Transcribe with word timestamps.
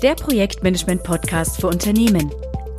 der 0.00 0.14
Projektmanagement-Podcast 0.14 1.60
für 1.60 1.66
Unternehmen. 1.66 2.30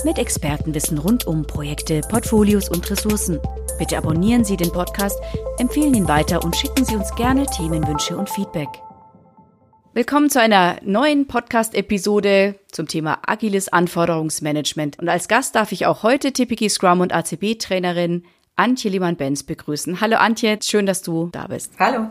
Mit 0.05 0.17
Expertenwissen 0.17 0.97
rund 0.97 1.27
um 1.27 1.45
Projekte, 1.45 1.99
Portfolios 1.99 2.69
und 2.69 2.89
Ressourcen. 2.89 3.39
Bitte 3.77 3.97
abonnieren 3.97 4.45
Sie 4.45 4.56
den 4.56 4.72
Podcast, 4.72 5.19
empfehlen 5.58 5.93
ihn 5.93 6.08
weiter 6.08 6.42
und 6.43 6.55
schicken 6.55 6.85
Sie 6.85 6.95
uns 6.95 7.13
gerne 7.16 7.45
Themenwünsche 7.45 8.16
und 8.16 8.29
Feedback. 8.29 8.70
Willkommen 9.93 10.29
zu 10.29 10.39
einer 10.39 10.77
neuen 10.82 11.27
Podcast-Episode 11.27 12.57
zum 12.71 12.87
Thema 12.87 13.20
agiles 13.25 13.67
Anforderungsmanagement. 13.67 14.99
Und 14.99 15.09
als 15.09 15.27
Gast 15.27 15.55
darf 15.55 15.73
ich 15.73 15.88
auch 15.88 16.04
heute 16.04 16.31
TPG 16.31 16.70
Scrum 16.70 17.01
und 17.01 17.11
ACB-Trainerin 17.11 18.23
Antje 18.55 18.91
Lehmann-Benz 18.91 19.43
begrüßen. 19.43 19.99
Hallo 19.99 20.15
Antje, 20.17 20.59
schön, 20.63 20.86
dass 20.86 21.01
du 21.01 21.27
da 21.33 21.47
bist. 21.47 21.73
Hallo. 21.79 22.07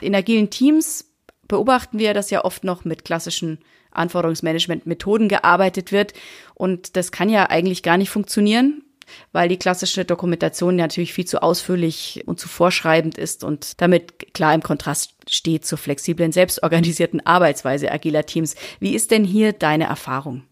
In 0.00 0.14
agilen 0.14 0.48
Teams 0.48 1.04
beobachten 1.46 1.98
wir, 1.98 2.14
dass 2.14 2.30
ja 2.30 2.42
oft 2.42 2.64
noch 2.64 2.86
mit 2.86 3.04
klassischen 3.04 3.58
Anforderungsmanagement-Methoden 3.96 5.28
gearbeitet 5.28 5.92
wird. 5.92 6.12
Und 6.54 6.96
das 6.96 7.12
kann 7.12 7.28
ja 7.28 7.48
eigentlich 7.50 7.82
gar 7.82 7.96
nicht 7.96 8.10
funktionieren, 8.10 8.82
weil 9.32 9.48
die 9.48 9.58
klassische 9.58 10.04
Dokumentation 10.04 10.76
natürlich 10.76 11.12
viel 11.12 11.26
zu 11.26 11.42
ausführlich 11.42 12.24
und 12.26 12.40
zu 12.40 12.48
vorschreibend 12.48 13.18
ist 13.18 13.44
und 13.44 13.80
damit 13.80 14.34
klar 14.34 14.54
im 14.54 14.62
Kontrast 14.62 15.12
steht 15.28 15.64
zur 15.64 15.78
flexiblen, 15.78 16.32
selbstorganisierten 16.32 17.24
Arbeitsweise 17.24 17.90
agiler 17.90 18.26
Teams. 18.26 18.54
Wie 18.80 18.94
ist 18.94 19.10
denn 19.10 19.24
hier 19.24 19.52
deine 19.52 19.84
Erfahrung? 19.84 20.42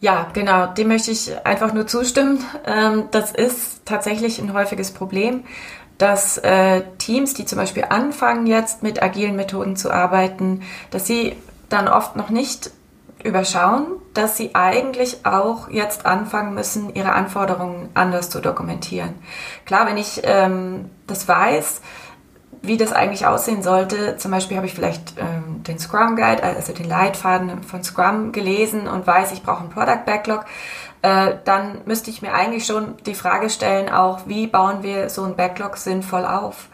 Ja, 0.00 0.30
genau, 0.34 0.66
dem 0.66 0.88
möchte 0.88 1.12
ich 1.12 1.30
einfach 1.46 1.72
nur 1.72 1.86
zustimmen. 1.86 2.44
Ähm, 2.66 3.04
das 3.10 3.32
ist 3.32 3.86
tatsächlich 3.86 4.38
ein 4.38 4.52
häufiges 4.52 4.90
Problem 4.90 5.44
dass 5.98 6.38
äh, 6.38 6.82
Teams, 6.98 7.34
die 7.34 7.44
zum 7.44 7.58
Beispiel 7.58 7.84
anfangen 7.88 8.46
jetzt 8.46 8.82
mit 8.82 9.02
agilen 9.02 9.36
Methoden 9.36 9.76
zu 9.76 9.90
arbeiten, 9.90 10.62
dass 10.90 11.06
sie 11.06 11.36
dann 11.68 11.88
oft 11.88 12.16
noch 12.16 12.30
nicht 12.30 12.70
überschauen, 13.24 13.86
dass 14.12 14.36
sie 14.36 14.54
eigentlich 14.54 15.26
auch 15.26 15.68
jetzt 15.68 16.06
anfangen 16.06 16.54
müssen, 16.54 16.94
ihre 16.94 17.12
Anforderungen 17.12 17.88
anders 17.94 18.30
zu 18.30 18.40
dokumentieren. 18.40 19.14
Klar, 19.64 19.86
wenn 19.86 19.96
ich 19.96 20.20
ähm, 20.24 20.90
das 21.06 21.26
weiß, 21.26 21.80
wie 22.62 22.76
das 22.76 22.92
eigentlich 22.92 23.26
aussehen 23.26 23.62
sollte, 23.62 24.16
zum 24.16 24.30
Beispiel 24.30 24.56
habe 24.56 24.66
ich 24.66 24.74
vielleicht 24.74 25.14
ähm, 25.18 25.62
den 25.64 25.78
Scrum 25.78 26.16
Guide, 26.16 26.42
also 26.42 26.72
den 26.72 26.88
Leitfaden 26.88 27.62
von 27.62 27.82
Scrum 27.82 28.32
gelesen 28.32 28.86
und 28.88 29.06
weiß, 29.06 29.32
ich 29.32 29.42
brauche 29.42 29.60
einen 29.60 29.70
Product 29.70 30.04
Backlog, 30.06 30.44
äh, 31.02 31.34
dann 31.44 31.80
müsste 31.86 32.10
ich 32.10 32.22
mir 32.22 32.32
eigentlich 32.32 32.66
schon 32.66 32.94
die 33.04 33.14
Frage 33.14 33.50
stellen, 33.50 33.90
auch 33.90 34.20
wie 34.26 34.46
bauen 34.46 34.82
wir 34.82 35.10
so 35.10 35.24
ein 35.24 35.36
Backlog 35.36 35.76
sinnvoll 35.76 36.24
auf, 36.24 36.68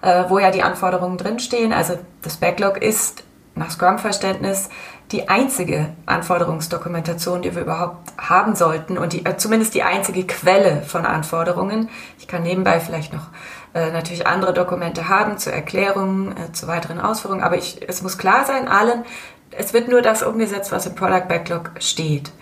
äh, 0.00 0.24
wo 0.28 0.38
ja 0.38 0.50
die 0.50 0.62
Anforderungen 0.62 1.18
drinstehen. 1.18 1.72
Also 1.72 1.98
das 2.22 2.36
Backlog 2.36 2.80
ist 2.82 3.24
nach 3.54 3.70
Scrum-Verständnis 3.70 4.68
die 5.12 5.28
einzige 5.28 5.90
Anforderungsdokumentation, 6.06 7.42
die 7.42 7.54
wir 7.54 7.62
überhaupt 7.62 8.12
haben 8.16 8.54
sollten 8.56 8.98
und 8.98 9.12
die, 9.12 9.24
äh, 9.24 9.36
zumindest 9.36 9.74
die 9.74 9.82
einzige 9.82 10.26
Quelle 10.26 10.82
von 10.82 11.04
Anforderungen. 11.04 11.88
Ich 12.18 12.26
kann 12.26 12.42
nebenbei 12.42 12.80
vielleicht 12.80 13.12
noch 13.12 13.28
äh, 13.74 13.90
natürlich 13.90 14.26
andere 14.26 14.54
Dokumente 14.54 15.08
haben 15.08 15.38
zur 15.38 15.52
Erklärung, 15.52 16.32
äh, 16.32 16.52
zu 16.52 16.66
weiteren 16.66 17.00
Ausführungen, 17.00 17.42
aber 17.42 17.56
ich, 17.56 17.86
es 17.86 18.02
muss 18.02 18.18
klar 18.18 18.44
sein 18.44 18.66
allen, 18.66 19.04
es 19.50 19.72
wird 19.72 19.88
nur 19.88 20.00
das 20.02 20.22
umgesetzt, 20.22 20.72
was 20.72 20.86
im 20.86 20.94
Product 20.94 21.28
Backlog 21.28 21.72
steht. 21.78 22.32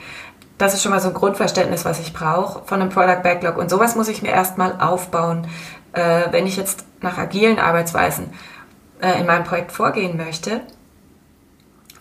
Das 0.57 0.73
ist 0.73 0.83
schon 0.83 0.93
mal 0.93 1.01
so 1.01 1.09
ein 1.09 1.15
Grundverständnis, 1.15 1.85
was 1.85 1.99
ich 1.99 2.13
brauche 2.13 2.63
von 2.65 2.81
einem 2.81 2.91
Product 2.91 3.23
Backlog. 3.23 3.57
Und 3.57 3.69
sowas 3.69 3.97
muss 3.97 4.09
ich 4.09 4.23
mir 4.23 4.31
erstmal 4.31 4.81
aufbauen, 4.81 5.49
äh, 5.93 6.27
wenn 6.31 6.47
ich 6.47 6.57
jetzt 6.57 6.85
nach 7.01 7.19
agilen 7.19 7.59
Arbeitsweisen 7.59 8.31
in 9.19 9.27
meinem 9.27 9.43
Projekt 9.43 9.73
vorgehen 9.73 10.17
möchte. 10.17 10.61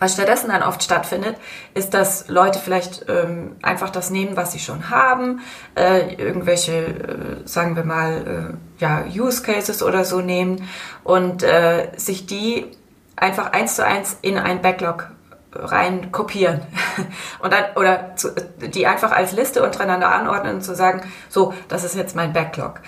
Was 0.02 0.14
stattdessen 0.14 0.48
dann 0.48 0.64
oft 0.64 0.82
stattfindet, 0.82 1.36
ist, 1.74 1.94
dass 1.94 2.26
Leute 2.26 2.58
vielleicht 2.58 3.06
ähm, 3.08 3.54
einfach 3.62 3.88
das 3.88 4.10
nehmen, 4.10 4.36
was 4.36 4.50
sie 4.50 4.58
schon 4.58 4.90
haben, 4.90 5.42
äh, 5.76 6.14
irgendwelche, 6.14 6.72
äh, 6.72 7.36
sagen 7.44 7.76
wir 7.76 7.84
mal, 7.84 8.56
äh, 8.80 8.82
ja, 8.82 9.04
Use 9.14 9.44
Cases 9.44 9.80
oder 9.80 10.04
so 10.04 10.20
nehmen 10.20 10.68
und 11.04 11.44
äh, 11.44 11.92
sich 11.94 12.26
die 12.26 12.66
einfach 13.14 13.52
eins 13.52 13.76
zu 13.76 13.86
eins 13.86 14.16
in 14.22 14.38
ein 14.38 14.60
Backlog 14.60 15.08
rein 15.52 16.10
kopieren 16.10 16.62
und 17.38 17.52
dann 17.52 17.66
oder 17.76 18.16
zu, 18.16 18.30
die 18.58 18.88
einfach 18.88 19.12
als 19.12 19.30
Liste 19.30 19.62
untereinander 19.62 20.12
anordnen 20.12 20.56
und 20.56 20.62
zu 20.62 20.74
sagen, 20.74 21.02
so, 21.28 21.54
das 21.68 21.84
ist 21.84 21.94
jetzt 21.94 22.16
mein 22.16 22.32
Backlog. 22.32 22.80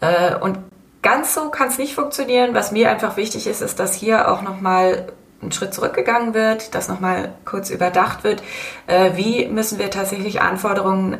Äh, 0.00 0.36
und 0.36 0.58
ganz 1.02 1.34
so 1.34 1.50
kann 1.50 1.68
es 1.68 1.76
nicht 1.76 1.94
funktionieren. 1.94 2.54
Was 2.54 2.72
mir 2.72 2.90
einfach 2.90 3.18
wichtig 3.18 3.46
ist, 3.46 3.60
ist, 3.60 3.78
dass 3.78 3.92
hier 3.92 4.32
auch 4.32 4.40
nochmal 4.40 5.12
ein 5.42 5.52
Schritt 5.52 5.74
zurückgegangen 5.74 6.34
wird, 6.34 6.74
dass 6.74 6.88
nochmal 6.88 7.34
kurz 7.44 7.70
überdacht 7.70 8.24
wird, 8.24 8.42
äh, 8.86 9.12
wie 9.16 9.46
müssen 9.46 9.78
wir 9.78 9.90
tatsächlich 9.90 10.40
Anforderungen 10.40 11.18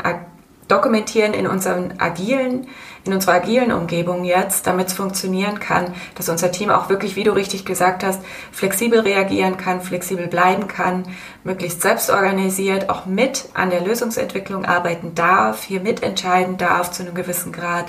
dokumentieren 0.72 1.34
in 1.34 1.46
unseren 1.46 1.94
agilen, 1.98 2.66
in 3.04 3.12
unserer 3.12 3.34
agilen 3.34 3.72
Umgebung 3.72 4.24
jetzt, 4.24 4.66
damit 4.66 4.88
es 4.88 4.94
funktionieren 4.94 5.60
kann, 5.60 5.92
dass 6.14 6.30
unser 6.30 6.50
Team 6.50 6.70
auch 6.70 6.88
wirklich, 6.88 7.14
wie 7.14 7.24
du 7.24 7.32
richtig 7.32 7.66
gesagt 7.66 8.02
hast, 8.02 8.22
flexibel 8.52 9.00
reagieren 9.00 9.58
kann, 9.58 9.82
flexibel 9.82 10.28
bleiben 10.28 10.68
kann, 10.68 11.04
möglichst 11.44 11.82
selbst 11.82 12.10
organisiert, 12.10 12.88
auch 12.88 13.04
mit 13.04 13.46
an 13.54 13.70
der 13.70 13.82
Lösungsentwicklung 13.82 14.64
arbeiten 14.64 15.14
darf, 15.14 15.64
hier 15.64 15.80
mitentscheiden 15.80 16.56
darf 16.56 16.90
zu 16.90 17.02
einem 17.02 17.14
gewissen 17.14 17.52
Grad, 17.52 17.86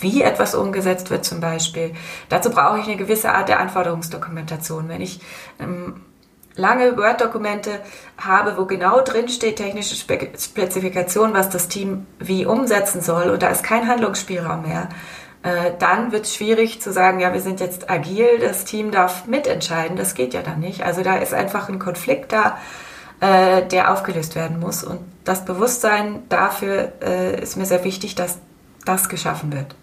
wie 0.00 0.22
etwas 0.22 0.54
umgesetzt 0.54 1.10
wird 1.10 1.24
zum 1.24 1.40
Beispiel. 1.40 1.94
Dazu 2.28 2.50
brauche 2.50 2.78
ich 2.78 2.86
eine 2.86 2.96
gewisse 2.96 3.32
Art 3.32 3.48
der 3.48 3.60
Anforderungsdokumentation. 3.60 4.88
Wenn 4.88 5.00
ich 5.00 5.20
ähm, 5.60 6.00
lange 6.56 6.96
Word-Dokumente 6.96 7.80
habe, 8.18 8.56
wo 8.56 8.64
genau 8.64 9.00
drin 9.00 9.28
steht 9.28 9.56
technische 9.56 9.94
Spe 9.94 10.30
Spezifikation, 10.38 11.34
was 11.34 11.50
das 11.50 11.68
Team 11.68 12.06
wie 12.18 12.46
umsetzen 12.46 13.00
soll 13.00 13.30
und 13.30 13.42
da 13.42 13.48
ist 13.48 13.62
kein 13.62 13.88
Handlungsspielraum 13.88 14.62
mehr, 14.62 14.88
äh, 15.42 15.72
dann 15.78 16.10
wird 16.10 16.26
es 16.26 16.34
schwierig 16.34 16.80
zu 16.80 16.92
sagen, 16.92 17.20
ja, 17.20 17.32
wir 17.32 17.40
sind 17.40 17.60
jetzt 17.60 17.88
agil, 17.88 18.38
das 18.40 18.64
Team 18.64 18.90
darf 18.90 19.26
mitentscheiden. 19.26 19.96
Das 19.96 20.14
geht 20.14 20.34
ja 20.34 20.42
dann 20.42 20.58
nicht. 20.58 20.82
Also 20.82 21.02
da 21.02 21.16
ist 21.16 21.32
einfach 21.34 21.68
ein 21.68 21.78
Konflikt 21.78 22.32
da, 22.32 22.58
äh, 23.20 23.64
der 23.66 23.92
aufgelöst 23.92 24.34
werden 24.34 24.58
muss. 24.58 24.82
Und 24.82 24.98
das 25.24 25.44
Bewusstsein 25.44 26.24
dafür 26.28 26.92
äh, 27.00 27.40
ist 27.40 27.56
mir 27.56 27.66
sehr 27.66 27.84
wichtig, 27.84 28.16
dass 28.16 28.38
das 28.84 29.08
geschaffen 29.08 29.52
wird. 29.52 29.76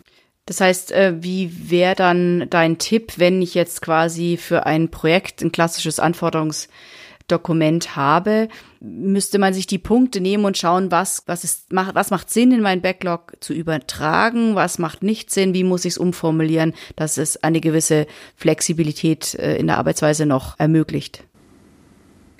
Das 0.45 0.59
heißt, 0.59 0.91
äh, 0.91 1.13
wie 1.19 1.69
wäre 1.69 1.95
dann 1.95 2.47
dein 2.49 2.77
Tipp, 2.77 3.13
wenn 3.17 3.41
ich 3.41 3.53
jetzt 3.53 3.81
quasi 3.81 4.37
für 4.37 4.65
ein 4.65 4.89
Projekt 4.89 5.41
ein 5.41 5.53
klassisches 5.53 5.99
Anforderungsdokument 5.99 7.95
habe, 7.95 8.49
müsste 8.81 9.39
man 9.39 9.53
sich 9.53 9.67
die 9.67 9.77
Punkte 9.77 10.19
nehmen 10.19 10.43
und 10.43 10.57
schauen, 10.57 10.91
was, 10.91 11.23
was, 11.27 11.45
ist, 11.45 11.67
was 11.69 12.11
macht 12.11 12.29
Sinn 12.29 12.51
in 12.51 12.61
meinen 12.61 12.81
Backlog 12.81 13.35
zu 13.39 13.53
übertragen, 13.53 14.55
was 14.55 14.79
macht 14.79 15.01
nicht 15.01 15.31
Sinn, 15.31 15.53
wie 15.53 15.63
muss 15.63 15.85
ich 15.85 15.93
es 15.93 15.97
umformulieren, 15.97 16.73
dass 16.97 17.17
es 17.17 17.41
eine 17.41 17.61
gewisse 17.61 18.05
Flexibilität 18.35 19.35
äh, 19.35 19.55
in 19.55 19.67
der 19.67 19.77
Arbeitsweise 19.77 20.25
noch 20.25 20.59
ermöglicht. 20.59 21.23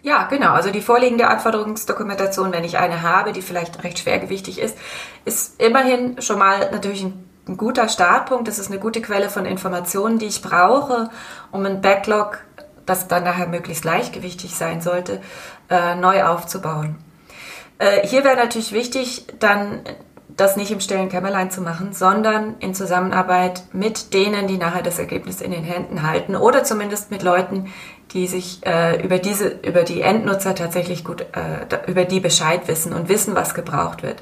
Ja, 0.02 0.28
genau. 0.28 0.52
Also 0.52 0.72
die 0.72 0.82
vorliegende 0.82 1.30
Anforderungsdokumentation, 1.30 2.52
wenn 2.52 2.66
ich 2.66 2.78
eine 2.78 3.02
habe, 3.02 3.32
die 3.32 3.42
vielleicht 3.42 3.82
recht 3.86 4.00
schwergewichtig 4.00 4.60
ist, 4.60 4.78
ist 5.24 5.62
immerhin 5.62 6.22
schon 6.22 6.38
mal 6.38 6.70
natürlich 6.72 7.04
ein 7.04 7.23
ein 7.48 7.58
guter 7.58 7.90
Startpunkt. 7.90 8.48
Das 8.48 8.60
ist 8.60 8.72
eine 8.72 8.80
gute 8.80 9.02
Quelle 9.02 9.30
von 9.30 9.46
Informationen, 9.46 10.20
die 10.20 10.28
ich 10.28 10.42
brauche, 10.42 11.10
um 11.52 11.66
ein 11.66 11.82
Backlog, 11.82 12.40
das 12.86 13.08
dann 13.08 13.24
nachher 13.24 13.48
möglichst 13.48 13.86
leichtgewichtig 13.86 14.56
sein 14.56 14.82
sollte, 14.82 15.22
äh, 15.70 15.96
neu 15.96 16.24
aufzubauen. 16.24 16.98
Äh, 17.80 18.06
hier 18.08 18.24
wäre 18.24 18.36
natürlich 18.38 18.72
wichtig, 18.74 19.26
dann 19.40 19.82
das 20.36 20.58
nicht 20.58 20.72
im 20.72 20.80
stillen 20.80 21.10
Kämmerlein 21.10 21.52
zu 21.52 21.62
machen, 21.62 21.94
sondern 21.94 22.56
in 22.60 22.74
Zusammenarbeit 22.74 23.64
mit 23.72 24.14
denen, 24.14 24.48
die 24.48 24.58
nachher 24.58 24.82
das 24.82 24.98
Ergebnis 24.98 25.42
in 25.42 25.52
den 25.52 25.64
Händen 25.64 26.04
halten 26.04 26.36
oder 26.36 26.64
zumindest 26.64 27.12
mit 27.12 27.24
Leuten, 27.24 27.72
die 28.14 28.28
sich 28.28 28.60
äh, 28.66 29.04
über 29.04 29.18
diese, 29.18 29.48
über 29.48 29.84
die 29.84 30.02
Endnutzer 30.02 30.54
tatsächlich 30.54 31.04
gut, 31.04 31.22
äh, 31.22 31.90
über 31.90 32.06
die 32.06 32.20
Bescheid 32.20 32.68
wissen 32.68 32.94
und 32.94 33.10
wissen, 33.10 33.34
was 33.34 33.56
gebraucht 33.56 34.04
wird. 34.04 34.22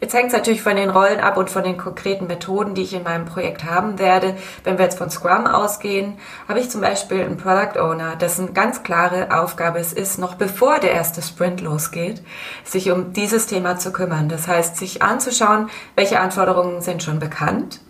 Jetzt 0.00 0.14
hängt 0.14 0.28
es 0.28 0.32
natürlich 0.32 0.62
von 0.62 0.76
den 0.76 0.90
Rollen 0.90 1.18
ab 1.18 1.36
und 1.36 1.50
von 1.50 1.64
den 1.64 1.76
konkreten 1.76 2.28
Methoden, 2.28 2.74
die 2.74 2.82
ich 2.82 2.94
in 2.94 3.02
meinem 3.02 3.24
Projekt 3.24 3.64
haben 3.64 3.98
werde. 3.98 4.36
Wenn 4.62 4.78
wir 4.78 4.84
jetzt 4.84 4.98
von 4.98 5.10
Scrum 5.10 5.46
ausgehen, 5.46 6.18
habe 6.46 6.60
ich 6.60 6.70
zum 6.70 6.80
Beispiel 6.80 7.22
einen 7.22 7.36
Product 7.36 7.80
Owner, 7.80 8.14
dessen 8.14 8.54
ganz 8.54 8.84
klare 8.84 9.36
Aufgabe 9.36 9.80
es 9.80 9.92
ist, 9.92 10.18
noch 10.18 10.36
bevor 10.36 10.78
der 10.78 10.92
erste 10.92 11.20
Sprint 11.20 11.60
losgeht, 11.60 12.22
sich 12.64 12.90
um 12.92 13.12
dieses 13.12 13.46
Thema 13.46 13.78
zu 13.78 13.92
kümmern. 13.92 14.28
Das 14.28 14.46
heißt, 14.46 14.76
sich 14.76 15.02
anzuschauen, 15.02 15.70
welche 15.96 16.20
Anforderungen 16.20 16.82
sind 16.82 17.02
schon 17.02 17.18
bekannt, 17.18 17.80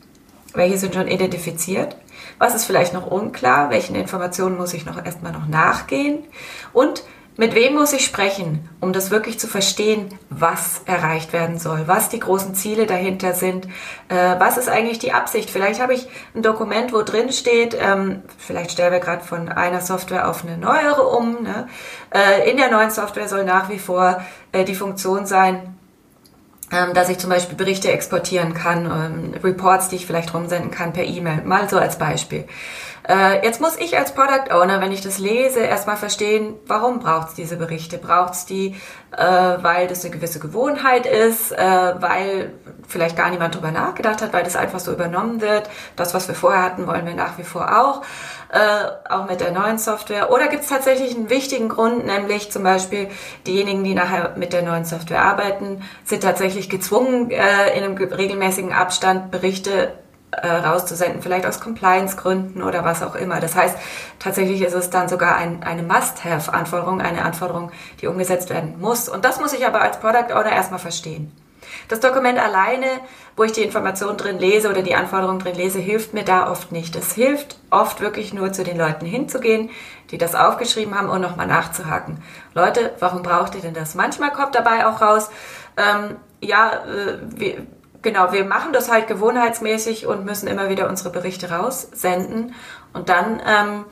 welche 0.54 0.78
sind 0.78 0.94
schon 0.94 1.08
identifiziert 1.08 1.96
was 2.38 2.54
ist 2.54 2.64
vielleicht 2.64 2.92
noch 2.92 3.06
unklar? 3.06 3.70
Welchen 3.70 3.94
Informationen 3.94 4.56
muss 4.56 4.74
ich 4.74 4.86
noch 4.86 5.04
erstmal 5.04 5.32
noch 5.32 5.46
nachgehen? 5.46 6.24
Und 6.72 7.04
mit 7.36 7.56
wem 7.56 7.74
muss 7.74 7.92
ich 7.92 8.04
sprechen, 8.04 8.68
um 8.80 8.92
das 8.92 9.10
wirklich 9.10 9.40
zu 9.40 9.48
verstehen, 9.48 10.16
was 10.30 10.82
erreicht 10.86 11.32
werden 11.32 11.58
soll, 11.58 11.82
was 11.86 12.08
die 12.08 12.20
großen 12.20 12.54
Ziele 12.54 12.86
dahinter 12.86 13.32
sind, 13.32 13.66
äh, 14.08 14.38
was 14.38 14.56
ist 14.56 14.68
eigentlich 14.68 15.00
die 15.00 15.12
Absicht. 15.12 15.50
Vielleicht 15.50 15.80
habe 15.80 15.94
ich 15.94 16.06
ein 16.36 16.42
Dokument, 16.42 16.92
wo 16.92 17.02
drin 17.02 17.32
steht, 17.32 17.76
ähm, 17.80 18.22
vielleicht 18.38 18.70
stellen 18.70 18.92
wir 18.92 19.00
gerade 19.00 19.24
von 19.24 19.48
einer 19.48 19.80
Software 19.80 20.28
auf 20.28 20.44
eine 20.44 20.56
neuere 20.56 21.08
um. 21.08 21.42
Ne? 21.42 21.66
Äh, 22.14 22.48
in 22.48 22.56
der 22.56 22.70
neuen 22.70 22.92
Software 22.92 23.26
soll 23.26 23.44
nach 23.44 23.68
wie 23.68 23.80
vor 23.80 24.22
äh, 24.52 24.64
die 24.64 24.76
Funktion 24.76 25.26
sein, 25.26 25.76
ähm, 26.72 26.94
dass 26.94 27.08
ich 27.08 27.18
zum 27.18 27.30
Beispiel 27.30 27.56
Berichte 27.56 27.92
exportieren 27.92 28.54
kann, 28.54 28.86
ähm, 28.86 29.34
Reports, 29.42 29.88
die 29.88 29.96
ich 29.96 30.06
vielleicht 30.06 30.32
rumsenden 30.34 30.70
kann 30.70 30.92
per 30.92 31.04
E-Mail, 31.04 31.42
mal 31.44 31.68
so 31.68 31.78
als 31.78 31.98
Beispiel. 31.98 32.46
Äh, 33.06 33.44
jetzt 33.44 33.60
muss 33.60 33.76
ich 33.76 33.98
als 33.98 34.14
Product 34.14 34.50
Owner, 34.50 34.80
wenn 34.80 34.90
ich 34.90 35.02
das 35.02 35.18
lese, 35.18 35.60
erstmal 35.60 35.96
verstehen, 35.96 36.54
warum 36.66 37.00
braucht 37.00 37.28
es 37.28 37.34
diese 37.34 37.56
Berichte? 37.56 37.98
Braucht 37.98 38.32
es 38.32 38.46
die, 38.46 38.76
äh, 39.16 39.22
weil 39.22 39.88
das 39.88 40.04
eine 40.04 40.14
gewisse 40.14 40.40
Gewohnheit 40.40 41.04
ist, 41.04 41.52
äh, 41.52 41.94
weil 42.00 42.54
vielleicht 42.88 43.16
gar 43.16 43.28
niemand 43.28 43.54
drüber 43.54 43.72
nachgedacht 43.72 44.22
hat, 44.22 44.32
weil 44.32 44.44
das 44.44 44.56
einfach 44.56 44.80
so 44.80 44.90
übernommen 44.90 45.42
wird. 45.42 45.68
Das, 45.96 46.14
was 46.14 46.28
wir 46.28 46.34
vorher 46.34 46.62
hatten, 46.62 46.86
wollen 46.86 47.04
wir 47.04 47.14
nach 47.14 47.36
wie 47.36 47.42
vor 47.42 47.78
auch, 47.78 48.02
äh, 48.54 49.10
auch 49.12 49.28
mit 49.28 49.40
der 49.40 49.50
neuen 49.50 49.78
Software. 49.78 50.30
Oder 50.30 50.46
gibt 50.46 50.62
es 50.62 50.68
tatsächlich 50.68 51.16
einen 51.16 51.28
wichtigen 51.28 51.68
Grund, 51.68 52.06
nämlich 52.06 52.52
zum 52.52 52.62
Beispiel 52.62 53.08
diejenigen, 53.48 53.82
die 53.82 53.94
nachher 53.94 54.34
mit 54.36 54.52
der 54.52 54.62
neuen 54.62 54.84
Software 54.84 55.22
arbeiten, 55.22 55.82
sind 56.04 56.22
tatsächlich 56.22 56.70
gezwungen, 56.70 57.32
äh, 57.32 57.76
in 57.76 57.82
einem 57.82 57.96
regelmäßigen 57.96 58.72
Abstand 58.72 59.32
Berichte 59.32 59.92
äh, 60.30 60.46
rauszusenden, 60.48 61.20
vielleicht 61.20 61.46
aus 61.46 61.60
Compliance-Gründen 61.60 62.62
oder 62.62 62.84
was 62.84 63.02
auch 63.02 63.16
immer. 63.16 63.40
Das 63.40 63.56
heißt, 63.56 63.76
tatsächlich 64.20 64.62
ist 64.62 64.74
es 64.74 64.88
dann 64.88 65.08
sogar 65.08 65.36
ein, 65.36 65.64
eine 65.64 65.82
Must-Have-Anforderung, 65.82 67.00
eine 67.00 67.24
Anforderung, 67.24 67.72
die 68.00 68.06
umgesetzt 68.06 68.50
werden 68.50 68.78
muss. 68.80 69.08
Und 69.08 69.24
das 69.24 69.40
muss 69.40 69.52
ich 69.52 69.66
aber 69.66 69.80
als 69.80 69.98
Product 69.98 70.32
Owner 70.32 70.52
erstmal 70.52 70.80
verstehen. 70.80 71.32
Das 71.88 72.00
Dokument 72.00 72.38
alleine, 72.38 72.86
wo 73.36 73.44
ich 73.44 73.52
die 73.52 73.62
Informationen 73.62 74.16
drin 74.16 74.38
lese 74.38 74.70
oder 74.70 74.82
die 74.82 74.94
Anforderungen 74.94 75.40
drin 75.40 75.56
lese, 75.56 75.78
hilft 75.78 76.14
mir 76.14 76.24
da 76.24 76.50
oft 76.50 76.72
nicht. 76.72 76.96
Es 76.96 77.12
hilft 77.12 77.58
oft 77.70 78.00
wirklich 78.00 78.32
nur 78.32 78.52
zu 78.52 78.64
den 78.64 78.78
Leuten 78.78 79.06
hinzugehen, 79.06 79.70
die 80.10 80.18
das 80.18 80.34
aufgeschrieben 80.34 80.96
haben 80.96 81.08
und 81.08 81.20
nochmal 81.20 81.46
nachzuhaken. 81.46 82.22
Leute, 82.54 82.92
warum 83.00 83.22
braucht 83.22 83.54
ihr 83.54 83.60
denn 83.60 83.74
das? 83.74 83.94
Manchmal 83.94 84.32
kommt 84.32 84.54
dabei 84.54 84.86
auch 84.86 85.00
raus, 85.00 85.30
ähm, 85.76 86.16
ja, 86.40 86.84
äh, 86.84 87.18
wir, 87.34 87.66
genau, 88.02 88.32
wir 88.32 88.44
machen 88.44 88.72
das 88.72 88.90
halt 88.90 89.08
gewohnheitsmäßig 89.08 90.06
und 90.06 90.24
müssen 90.24 90.46
immer 90.46 90.68
wieder 90.68 90.88
unsere 90.88 91.10
Berichte 91.10 91.50
raussenden. 91.50 92.54
Und 92.92 93.08
dann 93.08 93.42
ähm, 93.44 93.84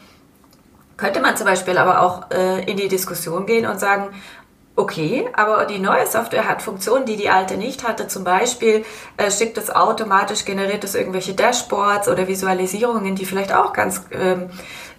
könnte 0.96 1.20
man 1.20 1.36
zum 1.36 1.46
Beispiel 1.46 1.78
aber 1.78 2.00
auch 2.00 2.30
äh, 2.30 2.70
in 2.70 2.76
die 2.76 2.88
Diskussion 2.88 3.46
gehen 3.46 3.66
und 3.66 3.80
sagen, 3.80 4.10
okay, 4.74 5.28
aber 5.34 5.66
die 5.66 5.78
neue 5.78 6.06
Software 6.06 6.48
hat 6.48 6.62
Funktionen, 6.62 7.04
die 7.04 7.16
die 7.16 7.28
alte 7.28 7.56
nicht 7.56 7.86
hatte. 7.86 8.08
Zum 8.08 8.24
Beispiel 8.24 8.84
äh, 9.16 9.30
schickt 9.30 9.58
es 9.58 9.70
automatisch, 9.70 10.44
generiert 10.44 10.84
es 10.84 10.94
irgendwelche 10.94 11.34
Dashboards 11.34 12.08
oder 12.08 12.28
Visualisierungen, 12.28 13.14
die 13.14 13.26
vielleicht 13.26 13.52
auch 13.52 13.72
ganz 13.72 14.04
ähm, 14.12 14.50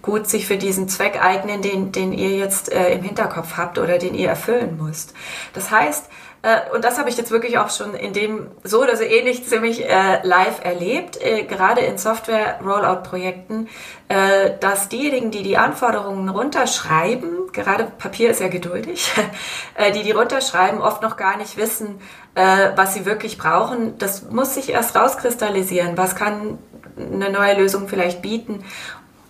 gut 0.01 0.27
sich 0.27 0.45
für 0.45 0.57
diesen 0.57 0.89
Zweck 0.89 1.23
eignen, 1.23 1.61
den, 1.61 1.91
den 1.91 2.13
ihr 2.13 2.31
jetzt 2.31 2.71
äh, 2.71 2.93
im 2.93 3.03
Hinterkopf 3.03 3.57
habt 3.57 3.79
oder 3.79 3.97
den 3.97 4.13
ihr 4.13 4.29
erfüllen 4.29 4.77
müsst. 4.79 5.13
Das 5.53 5.71
heißt, 5.71 6.09
äh, 6.44 6.75
und 6.75 6.84
das 6.84 7.00
habe 7.00 7.10
ich 7.10 7.16
jetzt 7.16 7.31
wirklich 7.31 7.57
auch 7.57 7.69
schon 7.69 7.95
in 7.95 8.12
dem 8.12 8.51
so 8.63 8.81
oder 8.84 8.98
so 8.98 9.04
ähnlich 9.04 9.48
ziemlich 9.48 9.90
äh, 9.90 10.19
live 10.24 10.63
erlebt, 10.63 11.18
äh, 11.22 11.44
gerade 11.44 11.81
in 11.81 11.98
Software-Rollout-Projekten, 11.98 13.69
äh, 14.10 14.51
dass 14.60 14.90
diejenigen, 14.90 15.31
die 15.31 15.42
die 15.42 15.57
Anforderungen 15.57 16.28
runterschreiben, 16.28 17.54
gerade 17.54 17.86
Papier 17.98 18.30
ist 18.30 18.42
ja 18.42 18.50
geduldig, 18.50 19.10
äh, 19.75 19.94
die 19.94 20.04
die 20.04 20.12
runterschreiben, 20.12 20.81
oft 20.81 21.01
noch 21.01 21.16
gar 21.18 21.38
nicht 21.38 21.57
wissen, 21.57 22.00
was 22.36 22.95
sie 22.95 23.06
wirklich 23.06 23.38
brauchen. 23.38 23.95
Das 24.00 24.31
muss 24.31 24.56
sich 24.56 24.72
erst 24.72 24.95
rauskristallisieren. 24.95 26.00
Was 26.00 26.16
kann 26.16 26.57
eine 26.98 27.30
neue 27.30 27.60
Lösung 27.60 27.88
vielleicht 27.88 28.24
bieten? 28.24 28.63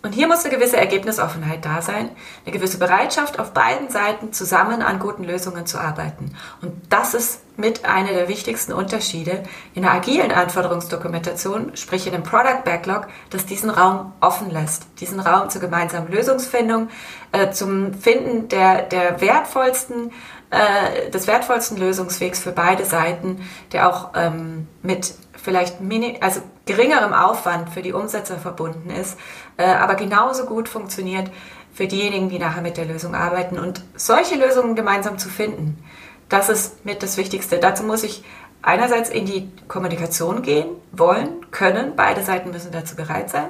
Und 0.03 0.11
hier 0.11 0.27
muss 0.27 0.44
eine 0.44 0.53
gewisse 0.53 0.75
Ergebnisoffenheit 0.75 1.63
da 1.63 1.81
sein, 1.81 2.09
eine 2.45 2.53
gewisse 2.53 2.77
Bereitschaft 2.77 3.39
auf 3.39 3.53
beiden 3.53 3.89
Seiten 3.89 4.33
zusammen 4.33 4.81
an 4.81 5.00
guten 5.00 5.23
Lösungen 5.23 5.65
zu 5.65 5.79
arbeiten. 5.79 6.35
Und 6.61 6.73
das 6.89 7.13
ist 7.13 7.39
mit 7.55 7.85
einer 7.85 8.11
der 8.11 8.27
wichtigsten 8.27 8.73
Unterschiede 8.73 9.44
in 9.73 9.83
der 9.83 9.94
agilen 9.94 10.33
Anforderungsdokumentation, 10.33 11.77
sprich 11.77 12.05
in 12.05 12.13
einem 12.13 12.23
Product 12.23 12.65
Backlog, 12.65 13.07
das 13.29 13.45
diesen 13.45 13.69
Raum 13.69 14.11
offen 14.19 14.51
lässt, 14.51 14.88
diesen 15.00 15.21
Raum 15.21 15.50
zur 15.50 15.61
gemeinsamen 15.61 16.11
Lösungsfindung, 16.11 16.89
äh, 17.31 17.51
zum 17.51 17.94
Finden 17.94 18.50
der, 18.50 18.81
der 18.81 19.21
wertvollsten, 19.21 20.11
äh, 20.50 21.11
des 21.11 21.27
wertvollsten 21.27 21.77
Lösungswegs 21.77 22.39
für 22.41 22.51
beide 22.51 22.83
Seiten, 22.83 23.47
der 23.71 23.88
auch 23.88 24.09
ähm, 24.15 24.67
mit 24.81 25.13
vielleicht 25.44 25.81
mini, 25.81 26.17
also 26.21 26.41
geringerem 26.65 27.13
Aufwand 27.13 27.69
für 27.69 27.81
die 27.81 27.94
Umsetzer 27.94 28.38
verbunden 28.38 28.89
ist, 28.89 29.17
aber 29.61 29.95
genauso 29.95 30.45
gut 30.45 30.69
funktioniert 30.69 31.29
für 31.73 31.88
diejenigen, 31.88 32.29
die 32.29 32.39
nachher 32.39 32.61
mit 32.61 32.77
der 32.77 32.85
Lösung 32.85 33.15
arbeiten. 33.15 33.59
Und 33.59 33.83
solche 33.95 34.35
Lösungen 34.35 34.75
gemeinsam 34.75 35.17
zu 35.17 35.29
finden, 35.29 35.83
das 36.29 36.50
ist 36.50 36.85
mit 36.85 37.03
das 37.03 37.17
Wichtigste. 37.17 37.59
Dazu 37.59 37.83
muss 37.83 38.03
ich 38.03 38.23
einerseits 38.61 39.09
in 39.09 39.25
die 39.25 39.51
Kommunikation 39.67 40.41
gehen, 40.41 40.69
wollen, 40.91 41.50
können. 41.51 41.95
Beide 41.95 42.23
Seiten 42.23 42.51
müssen 42.51 42.71
dazu 42.71 42.95
bereit 42.95 43.29
sein. 43.29 43.50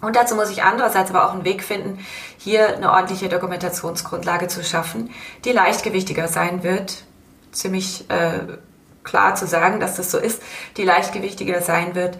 Und 0.00 0.14
dazu 0.14 0.34
muss 0.36 0.50
ich 0.50 0.62
andererseits 0.62 1.10
aber 1.10 1.26
auch 1.26 1.32
einen 1.32 1.44
Weg 1.44 1.64
finden, 1.64 1.98
hier 2.36 2.76
eine 2.76 2.92
ordentliche 2.92 3.28
Dokumentationsgrundlage 3.28 4.46
zu 4.46 4.62
schaffen, 4.62 5.10
die 5.44 5.52
leichtgewichtiger 5.52 6.28
sein 6.28 6.62
wird, 6.62 7.04
ziemlich 7.50 8.08
äh, 8.10 8.40
klar 9.02 9.34
zu 9.36 9.46
sagen, 9.46 9.80
dass 9.80 9.96
das 9.96 10.10
so 10.10 10.18
ist, 10.18 10.42
die 10.76 10.84
leichtgewichtiger 10.84 11.62
sein 11.62 11.94
wird, 11.94 12.18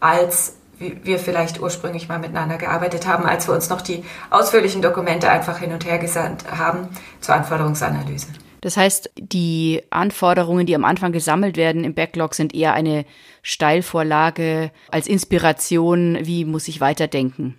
als 0.00 0.54
wir 0.78 1.18
vielleicht 1.18 1.60
ursprünglich 1.60 2.08
mal 2.08 2.18
miteinander 2.18 2.56
gearbeitet 2.56 3.06
haben, 3.06 3.24
als 3.24 3.48
wir 3.48 3.54
uns 3.54 3.68
noch 3.68 3.80
die 3.80 4.04
ausführlichen 4.30 4.82
Dokumente 4.82 5.30
einfach 5.30 5.58
hin 5.58 5.72
und 5.72 5.84
her 5.84 5.98
gesandt 5.98 6.44
haben 6.50 6.88
zur 7.20 7.34
Anforderungsanalyse. 7.34 8.28
Das 8.60 8.76
heißt, 8.76 9.10
die 9.16 9.82
Anforderungen, 9.90 10.66
die 10.66 10.74
am 10.74 10.84
Anfang 10.84 11.12
gesammelt 11.12 11.56
werden 11.56 11.84
im 11.84 11.94
Backlog, 11.94 12.34
sind 12.34 12.54
eher 12.54 12.74
eine 12.74 13.04
Steilvorlage 13.42 14.72
als 14.90 15.06
Inspiration, 15.06 16.18
wie 16.22 16.44
muss 16.44 16.66
ich 16.68 16.80
weiterdenken. 16.80 17.58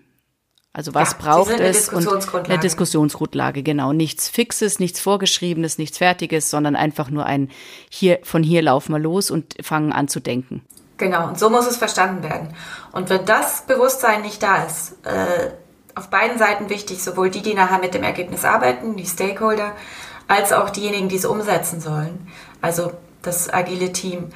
Also 0.72 0.94
was 0.94 1.14
ja, 1.14 1.18
braucht 1.20 1.60
es 1.60 1.90
und 1.90 2.08
eine 2.48 2.60
Diskussionsgrundlage, 2.60 3.64
genau. 3.64 3.92
Nichts 3.92 4.30
Fixes, 4.30 4.80
nichts 4.80 5.00
Vorgeschriebenes, 5.00 5.78
nichts 5.78 5.98
Fertiges, 5.98 6.50
sondern 6.50 6.76
einfach 6.76 7.10
nur 7.10 7.26
ein 7.26 7.50
hier, 7.90 8.20
von 8.24 8.44
hier 8.44 8.62
laufen 8.62 8.94
wir 8.94 9.00
los 9.00 9.32
und 9.32 9.56
fangen 9.62 9.92
an 9.92 10.08
zu 10.08 10.20
denken. 10.20 10.62
Genau, 11.00 11.30
und 11.30 11.40
so 11.40 11.50
muss 11.50 11.66
es 11.66 11.78
verstanden 11.78 12.24
werden. 12.24 12.54
Und 12.92 13.10
wenn 13.10 13.26
das 13.26 13.62
Bewusstsein 13.62 14.22
nicht 14.22 14.44
da 14.44 14.64
ist, 14.64 14.92
äh, 15.06 15.52
auf 15.96 16.10
beiden 16.10 16.38
Seiten 16.38 16.70
wichtig, 16.70 17.02
sowohl 17.02 17.30
die, 17.30 17.42
die 17.42 17.54
nachher 17.54 17.80
mit 17.80 17.94
dem 17.94 18.04
Ergebnis 18.04 18.46
arbeiten, 18.46 18.98
die 18.98 19.06
Stakeholder, 19.06 19.72
als 20.28 20.54
auch 20.54 20.70
diejenigen, 20.70 21.10
die 21.10 21.16
es 21.16 21.26
umsetzen 21.26 21.80
sollen, 21.80 22.28
also 22.62 22.92
das 23.22 23.52
agile 23.52 23.94
Team, 23.94 24.30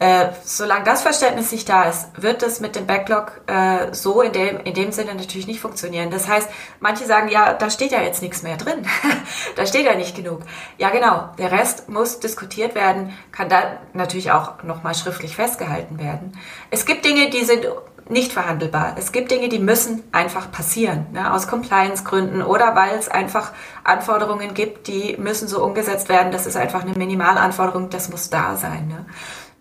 äh, 0.00 0.30
solange 0.44 0.84
das 0.84 1.02
Verständnis 1.02 1.52
nicht 1.52 1.68
da 1.68 1.84
ist, 1.84 2.08
wird 2.16 2.42
es 2.42 2.60
mit 2.60 2.74
dem 2.74 2.86
Backlog 2.86 3.42
äh, 3.46 3.92
so 3.92 4.22
in 4.22 4.32
dem, 4.32 4.58
in 4.60 4.72
dem 4.72 4.92
Sinne 4.92 5.14
natürlich 5.14 5.46
nicht 5.46 5.60
funktionieren. 5.60 6.10
Das 6.10 6.26
heißt, 6.26 6.48
manche 6.80 7.04
sagen, 7.04 7.28
ja, 7.28 7.52
da 7.52 7.68
steht 7.68 7.92
ja 7.92 8.00
jetzt 8.00 8.22
nichts 8.22 8.42
mehr 8.42 8.56
drin. 8.56 8.86
da 9.56 9.66
steht 9.66 9.84
ja 9.84 9.94
nicht 9.94 10.16
genug. 10.16 10.40
Ja, 10.78 10.88
genau. 10.88 11.28
Der 11.36 11.52
Rest 11.52 11.90
muss 11.90 12.18
diskutiert 12.18 12.74
werden, 12.74 13.12
kann 13.30 13.50
da 13.50 13.78
natürlich 13.92 14.32
auch 14.32 14.62
nochmal 14.62 14.94
schriftlich 14.94 15.36
festgehalten 15.36 15.98
werden. 15.98 16.32
Es 16.70 16.86
gibt 16.86 17.04
Dinge, 17.04 17.28
die 17.28 17.44
sind 17.44 17.66
nicht 18.10 18.32
verhandelbar. 18.32 18.94
Es 18.98 19.12
gibt 19.12 19.30
Dinge, 19.30 19.48
die 19.48 19.58
müssen 19.58 20.02
einfach 20.12 20.50
passieren, 20.50 21.06
ne, 21.12 21.32
aus 21.32 21.46
Compliance-Gründen 21.46 22.42
oder 22.42 22.74
weil 22.74 22.98
es 22.98 23.08
einfach 23.08 23.52
Anforderungen 23.84 24.54
gibt, 24.54 24.88
die 24.88 25.16
müssen 25.18 25.46
so 25.46 25.62
umgesetzt 25.62 26.08
werden. 26.08 26.32
Das 26.32 26.46
ist 26.46 26.56
einfach 26.56 26.82
eine 26.82 26.92
Minimalanforderung, 26.92 27.90
das 27.90 28.08
muss 28.08 28.30
da 28.30 28.56
sein. 28.56 28.88
Ne. 28.88 29.06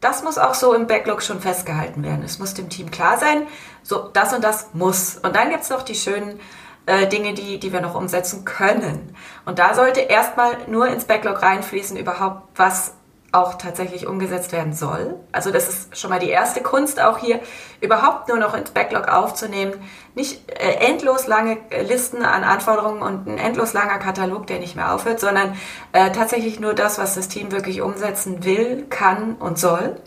Das 0.01 0.23
muss 0.23 0.37
auch 0.37 0.53
so 0.53 0.73
im 0.73 0.87
Backlog 0.87 1.21
schon 1.21 1.41
festgehalten 1.41 2.03
werden. 2.03 2.23
Es 2.23 2.39
muss 2.39 2.53
dem 2.53 2.69
Team 2.69 2.89
klar 2.89 3.17
sein, 3.17 3.47
so 3.83 4.09
das 4.13 4.33
und 4.33 4.43
das 4.43 4.69
muss. 4.73 5.17
Und 5.17 5.35
dann 5.35 5.49
gibt's 5.49 5.69
noch 5.69 5.81
die 5.81 5.95
schönen 5.95 6.39
äh, 6.85 7.07
Dinge, 7.07 7.33
die, 7.33 7.59
die 7.59 7.73
wir 7.73 7.81
noch 7.81 7.95
umsetzen 7.95 8.45
können. 8.45 9.15
Und 9.45 9.59
da 9.59 9.73
sollte 9.73 9.99
erstmal 9.99 10.57
nur 10.67 10.87
ins 10.87 11.05
Backlog 11.05 11.41
reinfließen, 11.41 11.97
überhaupt 11.97 12.47
was 12.55 12.95
auch 13.31 13.55
tatsächlich 13.55 14.07
umgesetzt 14.07 14.51
werden 14.51 14.73
soll. 14.73 15.15
Also 15.31 15.51
das 15.51 15.69
ist 15.69 15.97
schon 15.97 16.09
mal 16.09 16.19
die 16.19 16.29
erste 16.29 16.61
Kunst 16.61 16.99
auch 16.99 17.19
hier, 17.19 17.39
überhaupt 17.79 18.27
nur 18.27 18.37
noch 18.37 18.55
ins 18.55 18.71
Backlog 18.71 19.07
aufzunehmen. 19.07 19.73
Nicht 20.15 20.49
äh, 20.51 20.87
endlos 20.87 21.27
lange 21.27 21.57
äh, 21.69 21.83
Listen 21.83 22.23
an 22.23 22.43
Anforderungen 22.43 23.01
und 23.01 23.27
ein 23.27 23.37
endlos 23.37 23.73
langer 23.73 23.99
Katalog, 23.99 24.47
der 24.47 24.59
nicht 24.59 24.75
mehr 24.75 24.93
aufhört, 24.93 25.19
sondern 25.19 25.55
äh, 25.91 26.11
tatsächlich 26.11 26.59
nur 26.59 26.73
das, 26.73 26.97
was 26.97 27.15
das 27.15 27.27
Team 27.27 27.51
wirklich 27.51 27.81
umsetzen 27.81 28.43
will, 28.43 28.87
kann 28.89 29.35
und 29.35 29.59
soll. 29.59 29.97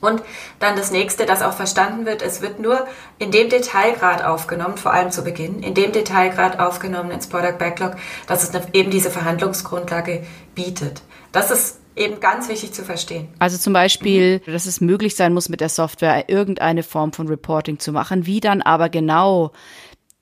Und 0.00 0.22
dann 0.60 0.76
das 0.76 0.92
nächste, 0.92 1.26
das 1.26 1.42
auch 1.42 1.54
verstanden 1.54 2.06
wird, 2.06 2.22
es 2.22 2.40
wird 2.40 2.60
nur 2.60 2.86
in 3.18 3.32
dem 3.32 3.48
Detailgrad 3.48 4.24
aufgenommen, 4.24 4.76
vor 4.76 4.92
allem 4.92 5.10
zu 5.10 5.24
Beginn, 5.24 5.62
in 5.62 5.74
dem 5.74 5.92
Detailgrad 5.92 6.60
aufgenommen 6.60 7.10
ins 7.10 7.28
Product 7.28 7.58
Backlog, 7.58 7.96
dass 8.28 8.44
es 8.44 8.52
eben 8.72 8.90
diese 8.90 9.10
Verhandlungsgrundlage 9.10 10.24
bietet. 10.54 11.02
Das 11.32 11.50
ist 11.50 11.80
eben 11.98 12.20
ganz 12.20 12.48
wichtig 12.48 12.72
zu 12.72 12.84
verstehen. 12.84 13.28
Also 13.38 13.58
zum 13.58 13.72
Beispiel, 13.72 14.40
dass 14.40 14.66
es 14.66 14.80
möglich 14.80 15.16
sein 15.16 15.34
muss, 15.34 15.48
mit 15.48 15.60
der 15.60 15.68
Software 15.68 16.28
irgendeine 16.28 16.82
Form 16.82 17.12
von 17.12 17.28
Reporting 17.28 17.78
zu 17.78 17.92
machen, 17.92 18.26
wie 18.26 18.40
dann 18.40 18.62
aber 18.62 18.88
genau 18.88 19.52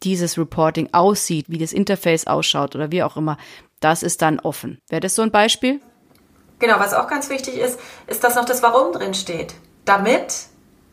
dieses 0.02 0.38
Reporting 0.38 0.90
aussieht, 0.92 1.46
wie 1.48 1.58
das 1.58 1.72
Interface 1.72 2.26
ausschaut 2.26 2.74
oder 2.74 2.90
wie 2.90 3.02
auch 3.02 3.16
immer, 3.16 3.38
das 3.80 4.02
ist 4.02 4.22
dann 4.22 4.40
offen. 4.40 4.78
Wäre 4.88 5.00
das 5.00 5.14
so 5.14 5.22
ein 5.22 5.30
Beispiel? 5.30 5.80
Genau, 6.58 6.78
was 6.78 6.94
auch 6.94 7.08
ganz 7.08 7.28
wichtig 7.28 7.56
ist, 7.56 7.78
ist, 8.06 8.24
dass 8.24 8.34
noch 8.34 8.44
das 8.44 8.62
Warum 8.62 8.92
drin 8.92 9.14
steht. 9.14 9.54
Damit 9.84 10.46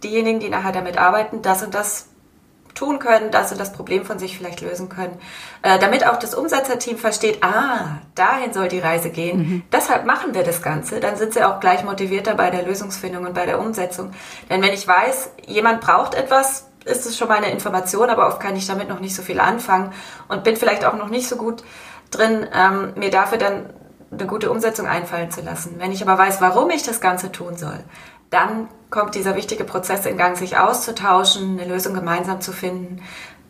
diejenigen, 0.04 0.40
die 0.40 0.50
nachher 0.50 0.74
damit 0.74 0.98
arbeiten, 0.98 1.42
das 1.42 1.64
und 1.64 1.74
das 1.74 2.10
tun 2.74 3.00
können, 3.00 3.32
das 3.32 3.52
und 3.52 3.60
das 3.60 3.74
Problem 3.74 4.06
von 4.06 4.20
sich 4.20 4.38
vielleicht 4.38 4.62
lösen 4.62 4.90
können. 4.90 5.18
Äh, 5.62 5.80
damit 5.80 6.06
auch 6.06 6.18
das 6.18 6.36
Umsetzerteam 6.36 6.98
versteht, 6.98 7.44
ah, 7.44 8.00
dahin 8.16 8.54
soll 8.54 8.68
die 8.68 8.80
Reise 8.80 9.10
gehen. 9.10 9.38
Mhm. 9.38 9.64
Deshalb 9.72 10.06
machen 10.06 10.34
wir 10.34 10.44
das 10.44 10.62
Ganze. 10.62 11.00
Dann 11.00 11.16
sind 11.16 11.34
sie 11.34 11.44
auch 11.44 11.60
gleich 11.60 11.84
motivierter 11.84 12.36
bei 12.36 12.50
der 12.50 12.64
Lösungsfindung 12.64 13.26
und 13.26 13.34
bei 13.34 13.46
der 13.46 13.60
Umsetzung. 13.60 14.12
Denn 14.50 14.62
wenn 14.62 14.74
ich 14.74 14.88
weiß, 14.88 15.32
jemand 15.46 15.82
braucht 15.82 16.16
etwas, 16.16 16.68
ist 16.86 17.06
es 17.06 17.18
schon 17.18 17.28
mal 17.28 17.38
eine 17.38 17.52
Information, 17.52 18.10
aber 18.10 18.28
oft 18.28 18.40
kann 18.40 18.56
ich 18.56 18.68
damit 18.68 18.90
noch 18.90 19.00
nicht 19.00 19.16
so 19.16 19.22
viel 19.22 19.40
anfangen 19.40 19.94
und 20.28 20.44
bin 20.44 20.58
vielleicht 20.58 20.86
auch 20.86 20.96
noch 20.96 21.10
nicht 21.10 21.30
so 21.30 21.38
gut 21.38 21.64
drin, 22.12 22.46
ähm, 22.54 22.94
mir 22.96 23.10
dafür 23.10 23.38
dann 23.38 23.70
eine 24.12 24.28
gute 24.28 24.52
Umsetzung 24.52 24.86
einfallen 24.88 25.32
zu 25.32 25.42
lassen. 25.42 25.76
Wenn 25.80 25.92
ich 25.92 26.02
aber 26.08 26.18
weiß, 26.18 26.42
warum 26.42 26.70
ich 26.70 26.84
das 26.84 27.02
Ganze 27.02 27.32
tun 27.32 27.58
soll, 27.58 27.80
dann 28.34 28.68
kommt 28.90 29.16
dieser 29.16 29.36
wichtige 29.36 29.64
Prozess 29.64 30.06
in 30.06 30.18
Gang, 30.18 30.38
sich 30.38 30.58
auszutauschen, 30.58 31.60
eine 31.60 31.72
Lösung 31.72 31.94
gemeinsam 31.94 32.42
zu 32.42 32.52
finden. 32.52 33.02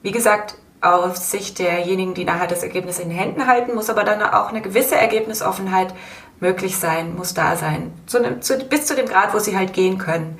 Wie 0.01 0.11
gesagt, 0.11 0.55
aus 0.81 1.31
Sicht 1.31 1.59
derjenigen, 1.59 2.13
die 2.13 2.25
nachher 2.25 2.47
das 2.47 2.63
Ergebnis 2.63 2.99
in 2.99 3.09
den 3.09 3.17
Händen 3.17 3.47
halten, 3.47 3.73
muss 3.73 3.89
aber 3.89 4.03
dann 4.03 4.21
auch 4.21 4.49
eine 4.49 4.61
gewisse 4.61 4.95
Ergebnisoffenheit 4.95 5.93
möglich 6.39 6.77
sein, 6.77 7.15
muss 7.15 7.33
da 7.33 7.55
sein, 7.55 7.93
zu, 8.05 8.39
zu, 8.41 8.57
bis 8.65 8.85
zu 8.85 8.95
dem 8.95 9.07
Grad, 9.07 9.33
wo 9.33 9.39
sie 9.39 9.57
halt 9.57 9.73
gehen 9.73 9.97
können 9.97 10.37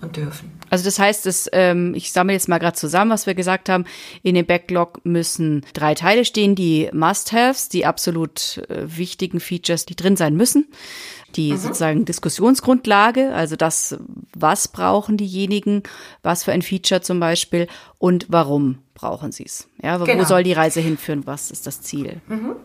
und 0.00 0.16
dürfen. 0.16 0.53
Also 0.74 0.86
das 0.86 0.98
heißt, 0.98 1.24
dass, 1.24 1.48
ähm, 1.52 1.94
ich 1.94 2.10
sammle 2.10 2.32
jetzt 2.32 2.48
mal 2.48 2.58
gerade 2.58 2.76
zusammen, 2.76 3.12
was 3.12 3.28
wir 3.28 3.36
gesagt 3.36 3.68
haben. 3.68 3.84
In 4.24 4.34
dem 4.34 4.44
Backlog 4.44 5.00
müssen 5.04 5.64
drei 5.72 5.94
Teile 5.94 6.24
stehen, 6.24 6.56
die 6.56 6.90
Must-Haves, 6.92 7.68
die 7.68 7.86
absolut 7.86 8.60
äh, 8.68 8.82
wichtigen 8.84 9.38
Features, 9.38 9.86
die 9.86 9.94
drin 9.94 10.16
sein 10.16 10.34
müssen. 10.34 10.66
Die 11.36 11.52
mhm. 11.52 11.58
sozusagen 11.58 12.04
Diskussionsgrundlage, 12.04 13.32
also 13.32 13.54
das, 13.54 13.96
was 14.36 14.66
brauchen 14.66 15.16
diejenigen, 15.16 15.84
was 16.24 16.42
für 16.42 16.50
ein 16.50 16.62
Feature 16.62 17.02
zum 17.02 17.20
Beispiel 17.20 17.68
und 17.98 18.26
warum 18.30 18.78
brauchen 18.94 19.30
sie 19.30 19.44
es. 19.44 19.68
Ja, 19.80 19.98
genau. 19.98 20.22
wo 20.22 20.24
soll 20.26 20.42
die 20.42 20.54
Reise 20.54 20.80
hinführen? 20.80 21.24
Was 21.24 21.52
ist 21.52 21.68
das 21.68 21.82
Ziel? 21.82 22.20
Mhm. 22.26 22.56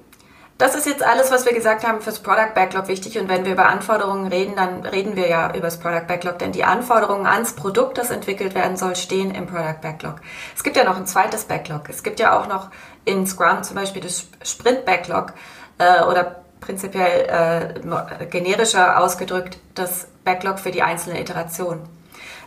Das 0.60 0.76
ist 0.76 0.86
jetzt 0.86 1.04
alles, 1.04 1.32
was 1.32 1.46
wir 1.46 1.54
gesagt 1.54 1.88
haben 1.88 2.02
fürs 2.02 2.20
Product 2.20 2.54
Backlog 2.54 2.90
wichtig. 2.90 3.18
Und 3.18 3.30
wenn 3.30 3.46
wir 3.46 3.54
über 3.54 3.68
Anforderungen 3.68 4.28
reden, 4.28 4.58
dann 4.58 4.86
reden 4.86 5.16
wir 5.16 5.30
ja 5.30 5.48
über 5.52 5.62
das 5.62 5.80
Product 5.80 6.06
Backlog, 6.06 6.38
denn 6.40 6.52
die 6.52 6.66
Anforderungen 6.66 7.26
ans 7.28 7.54
Produkt, 7.54 7.98
das 7.98 8.12
entwickelt 8.12 8.56
werden 8.56 8.76
soll, 8.76 8.98
stehen 8.98 9.34
im 9.34 9.48
Product 9.48 9.80
Backlog. 9.82 10.16
Es 10.54 10.62
gibt 10.62 10.76
ja 10.76 10.84
noch 10.84 10.98
ein 10.98 11.08
zweites 11.08 11.46
Backlog. 11.46 11.88
Es 11.88 12.04
gibt 12.04 12.20
ja 12.20 12.38
auch 12.38 12.48
noch 12.48 12.72
in 13.06 13.26
Scrum 13.26 13.64
zum 13.64 13.78
Beispiel 13.78 14.02
das 14.02 14.28
Sprint 14.44 14.84
Backlog 14.84 15.32
äh, 15.78 16.04
oder 16.04 16.44
prinzipiell 16.60 17.80
äh, 18.20 18.26
generischer 18.26 19.00
ausgedrückt 19.00 19.60
das 19.76 20.10
Backlog 20.26 20.60
für 20.60 20.72
die 20.72 20.84
einzelne 20.84 21.22
Iteration. 21.22 21.88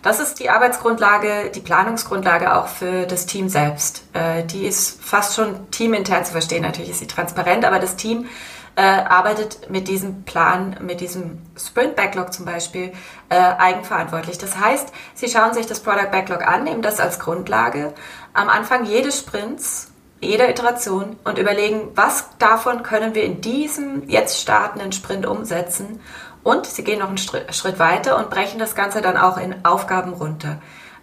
Das 0.02 0.18
ist 0.18 0.40
die 0.40 0.50
Arbeitsgrundlage, 0.50 1.50
die 1.54 1.60
Planungsgrundlage 1.60 2.56
auch 2.56 2.66
für 2.66 3.06
das 3.06 3.26
Team 3.26 3.48
selbst. 3.48 4.02
Äh, 4.12 4.42
die 4.44 4.66
ist 4.66 5.00
fast 5.00 5.36
schon 5.36 5.70
teamintern 5.70 6.24
zu 6.24 6.32
verstehen. 6.32 6.62
Natürlich 6.62 6.90
ist 6.90 6.98
sie 6.98 7.06
transparent, 7.06 7.64
aber 7.64 7.78
das 7.78 7.94
Team 7.94 8.26
äh, 8.74 8.82
arbeitet 8.82 9.70
mit 9.70 9.86
diesem 9.86 10.24
Plan, 10.24 10.76
mit 10.80 11.00
diesem 11.00 11.38
Sprint 11.56 11.94
Backlog 11.94 12.32
zum 12.32 12.44
Beispiel, 12.46 12.92
äh, 13.28 13.36
eigenverantwortlich. 13.36 14.38
Das 14.38 14.58
heißt, 14.58 14.92
sie 15.14 15.28
schauen 15.28 15.54
sich 15.54 15.66
das 15.66 15.80
Product 15.80 16.10
Backlog 16.10 16.46
an, 16.46 16.64
nehmen 16.64 16.82
das 16.82 16.98
als 16.98 17.20
Grundlage 17.20 17.92
am 18.32 18.48
Anfang 18.48 18.86
jedes 18.86 19.18
Sprints, 19.20 19.92
jeder 20.20 20.48
Iteration 20.48 21.16
und 21.24 21.38
überlegen, 21.38 21.88
was 21.94 22.26
davon 22.38 22.82
können 22.82 23.14
wir 23.14 23.24
in 23.24 23.40
diesem 23.40 24.08
jetzt 24.08 24.40
startenden 24.40 24.92
Sprint 24.92 25.26
umsetzen 25.26 26.00
und 26.42 26.66
sie 26.66 26.84
gehen 26.84 26.98
noch 26.98 27.08
einen 27.08 27.18
Schritt 27.18 27.78
weiter 27.78 28.18
und 28.18 28.30
brechen 28.30 28.58
das 28.58 28.74
Ganze 28.74 29.00
dann 29.00 29.16
auch 29.16 29.38
in 29.38 29.64
Aufgaben 29.64 30.12
runter. 30.12 30.58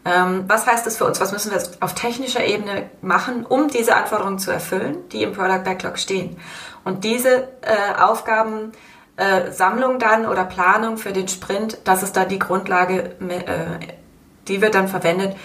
Ähm, 0.06 0.46
was 0.48 0.66
heißt 0.66 0.86
das 0.86 0.98
für 0.98 1.06
uns? 1.06 1.20
Was 1.20 1.32
müssen 1.32 1.52
wir 1.52 1.62
auf 1.82 1.94
technischer 1.94 2.44
Ebene 2.44 2.90
machen, 3.02 3.46
um 3.46 3.68
diese 3.68 3.96
Anforderungen 3.96 4.40
zu 4.40 4.52
erfüllen, 4.52 4.98
die 5.12 5.24
im 5.24 5.34
Product 5.34 5.64
Backlog 5.64 5.98
stehen? 5.98 6.38
Und 6.84 7.04
diese 7.04 7.50
äh, 7.62 8.02
Aufgaben 8.02 8.72
äh, 9.18 9.52
Sammlung 9.52 10.00
dann 10.00 10.26
oder 10.26 10.46
Planung 10.46 10.98
für 10.98 11.12
den 11.12 11.28
Sprint, 11.28 11.80
das 11.84 12.04
ist 12.04 12.16
dann 12.16 12.30
die 12.30 12.40
Grundlage, 12.40 13.16
äh, 13.20 13.88
die 14.48 14.62
wird 14.62 14.76
dann 14.76 14.88
verwendet 14.88 15.36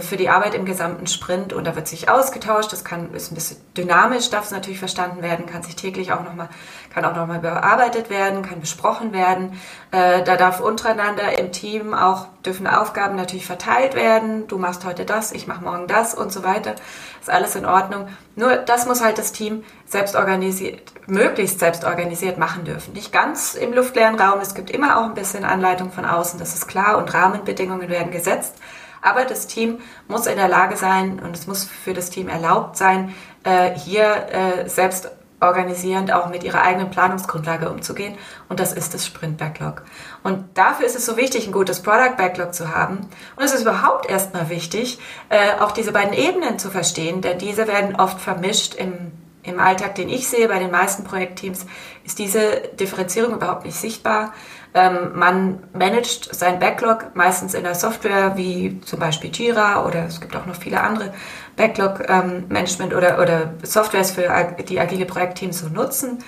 für 0.00 0.16
die 0.16 0.28
Arbeit 0.28 0.54
im 0.54 0.64
gesamten 0.64 1.08
Sprint 1.08 1.52
und 1.52 1.66
da 1.66 1.74
wird 1.74 1.88
sich 1.88 2.08
ausgetauscht. 2.08 2.72
Das 2.72 2.84
kann 2.84 3.12
ist 3.14 3.32
ein 3.32 3.34
bisschen 3.34 3.56
dynamisch, 3.76 4.30
darf 4.30 4.44
es 4.44 4.52
natürlich 4.52 4.78
verstanden 4.78 5.22
werden, 5.22 5.46
kann 5.46 5.64
sich 5.64 5.74
täglich 5.74 6.12
auch 6.12 6.22
noch 6.22 6.34
mal, 6.34 6.48
kann 6.94 7.04
auch 7.04 7.16
nochmal 7.16 7.40
bearbeitet 7.40 8.08
werden, 8.08 8.42
kann 8.42 8.60
besprochen 8.60 9.12
werden. 9.12 9.60
Äh, 9.90 10.22
da 10.22 10.36
darf 10.36 10.60
untereinander 10.60 11.36
im 11.36 11.50
Team 11.50 11.94
auch 11.94 12.26
dürfen 12.46 12.68
Aufgaben 12.68 13.16
natürlich 13.16 13.44
verteilt 13.44 13.96
werden. 13.96 14.46
Du 14.46 14.56
machst 14.56 14.84
heute 14.84 15.04
das, 15.04 15.32
ich 15.32 15.48
mache 15.48 15.64
morgen 15.64 15.88
das 15.88 16.14
und 16.14 16.32
so 16.32 16.44
weiter. 16.44 16.76
Ist 17.20 17.30
alles 17.30 17.56
in 17.56 17.66
Ordnung. 17.66 18.06
Nur 18.36 18.56
das 18.56 18.86
muss 18.86 19.02
halt 19.02 19.18
das 19.18 19.32
Team 19.32 19.64
selbst 19.84 20.14
organisiert, 20.14 20.92
möglichst 21.08 21.58
selbst 21.58 21.84
organisiert 21.84 22.38
machen 22.38 22.64
dürfen. 22.64 22.92
Nicht 22.92 23.12
ganz 23.12 23.54
im 23.54 23.72
luftleeren 23.72 24.14
Raum. 24.14 24.38
Es 24.40 24.54
gibt 24.54 24.70
immer 24.70 24.98
auch 24.98 25.04
ein 25.04 25.14
bisschen 25.14 25.44
Anleitung 25.44 25.90
von 25.90 26.04
außen. 26.04 26.38
Das 26.38 26.54
ist 26.54 26.68
klar 26.68 26.98
und 26.98 27.12
Rahmenbedingungen 27.12 27.88
werden 27.88 28.12
gesetzt. 28.12 28.54
Aber 29.02 29.24
das 29.24 29.46
Team 29.46 29.78
muss 30.08 30.26
in 30.26 30.36
der 30.36 30.48
Lage 30.48 30.76
sein 30.76 31.18
und 31.18 31.36
es 31.36 31.46
muss 31.46 31.64
für 31.64 31.92
das 31.92 32.10
Team 32.10 32.28
erlaubt 32.28 32.76
sein, 32.76 33.14
äh, 33.44 33.72
hier 33.74 34.28
äh, 34.30 34.68
selbst 34.68 35.10
organisierend 35.42 36.12
auch 36.12 36.28
mit 36.28 36.44
ihrer 36.44 36.62
eigenen 36.62 36.90
Planungsgrundlage 36.90 37.68
umzugehen. 37.68 38.16
Und 38.48 38.60
das 38.60 38.72
ist 38.72 38.94
das 38.94 39.04
Sprint 39.04 39.38
Backlog. 39.38 39.82
Und 40.22 40.56
dafür 40.56 40.86
ist 40.86 40.96
es 40.96 41.04
so 41.04 41.16
wichtig, 41.16 41.46
ein 41.46 41.52
gutes 41.52 41.82
Product 41.82 42.16
Backlog 42.16 42.54
zu 42.54 42.74
haben. 42.74 43.08
Und 43.36 43.44
es 43.44 43.52
ist 43.52 43.62
überhaupt 43.62 44.08
erstmal 44.08 44.48
wichtig, 44.48 44.98
äh, 45.28 45.60
auch 45.60 45.72
diese 45.72 45.92
beiden 45.92 46.12
Ebenen 46.12 46.58
zu 46.58 46.70
verstehen, 46.70 47.20
denn 47.20 47.38
diese 47.38 47.66
werden 47.66 47.96
oft 47.96 48.20
vermischt 48.20 48.74
im, 48.74 49.10
im 49.42 49.58
Alltag, 49.58 49.96
den 49.96 50.08
ich 50.08 50.28
sehe 50.28 50.46
bei 50.46 50.60
den 50.60 50.70
meisten 50.70 51.02
Projektteams, 51.02 51.66
ist 52.04 52.20
diese 52.20 52.62
Differenzierung 52.78 53.34
überhaupt 53.34 53.64
nicht 53.64 53.76
sichtbar. 53.76 54.32
Ähm, 54.74 55.12
man 55.14 55.62
managt 55.74 56.34
sein 56.34 56.58
Backlog 56.58 57.14
meistens 57.14 57.52
in 57.52 57.62
der 57.64 57.74
Software 57.74 58.36
wie 58.36 58.80
zum 58.80 59.00
Beispiel 59.00 59.30
Jira 59.30 59.84
oder 59.84 60.06
es 60.06 60.20
gibt 60.20 60.34
auch 60.34 60.46
noch 60.46 60.56
viele 60.56 60.80
andere 60.80 61.12
Backlog-Management 61.56 62.92
ähm, 62.92 62.98
oder, 62.98 63.20
oder 63.20 63.52
Softwares 63.62 64.12
für 64.12 64.56
die 64.66 64.80
agile 64.80 65.04
Projektteams 65.04 65.58
so 65.60 65.68
nutzen. 65.68 66.18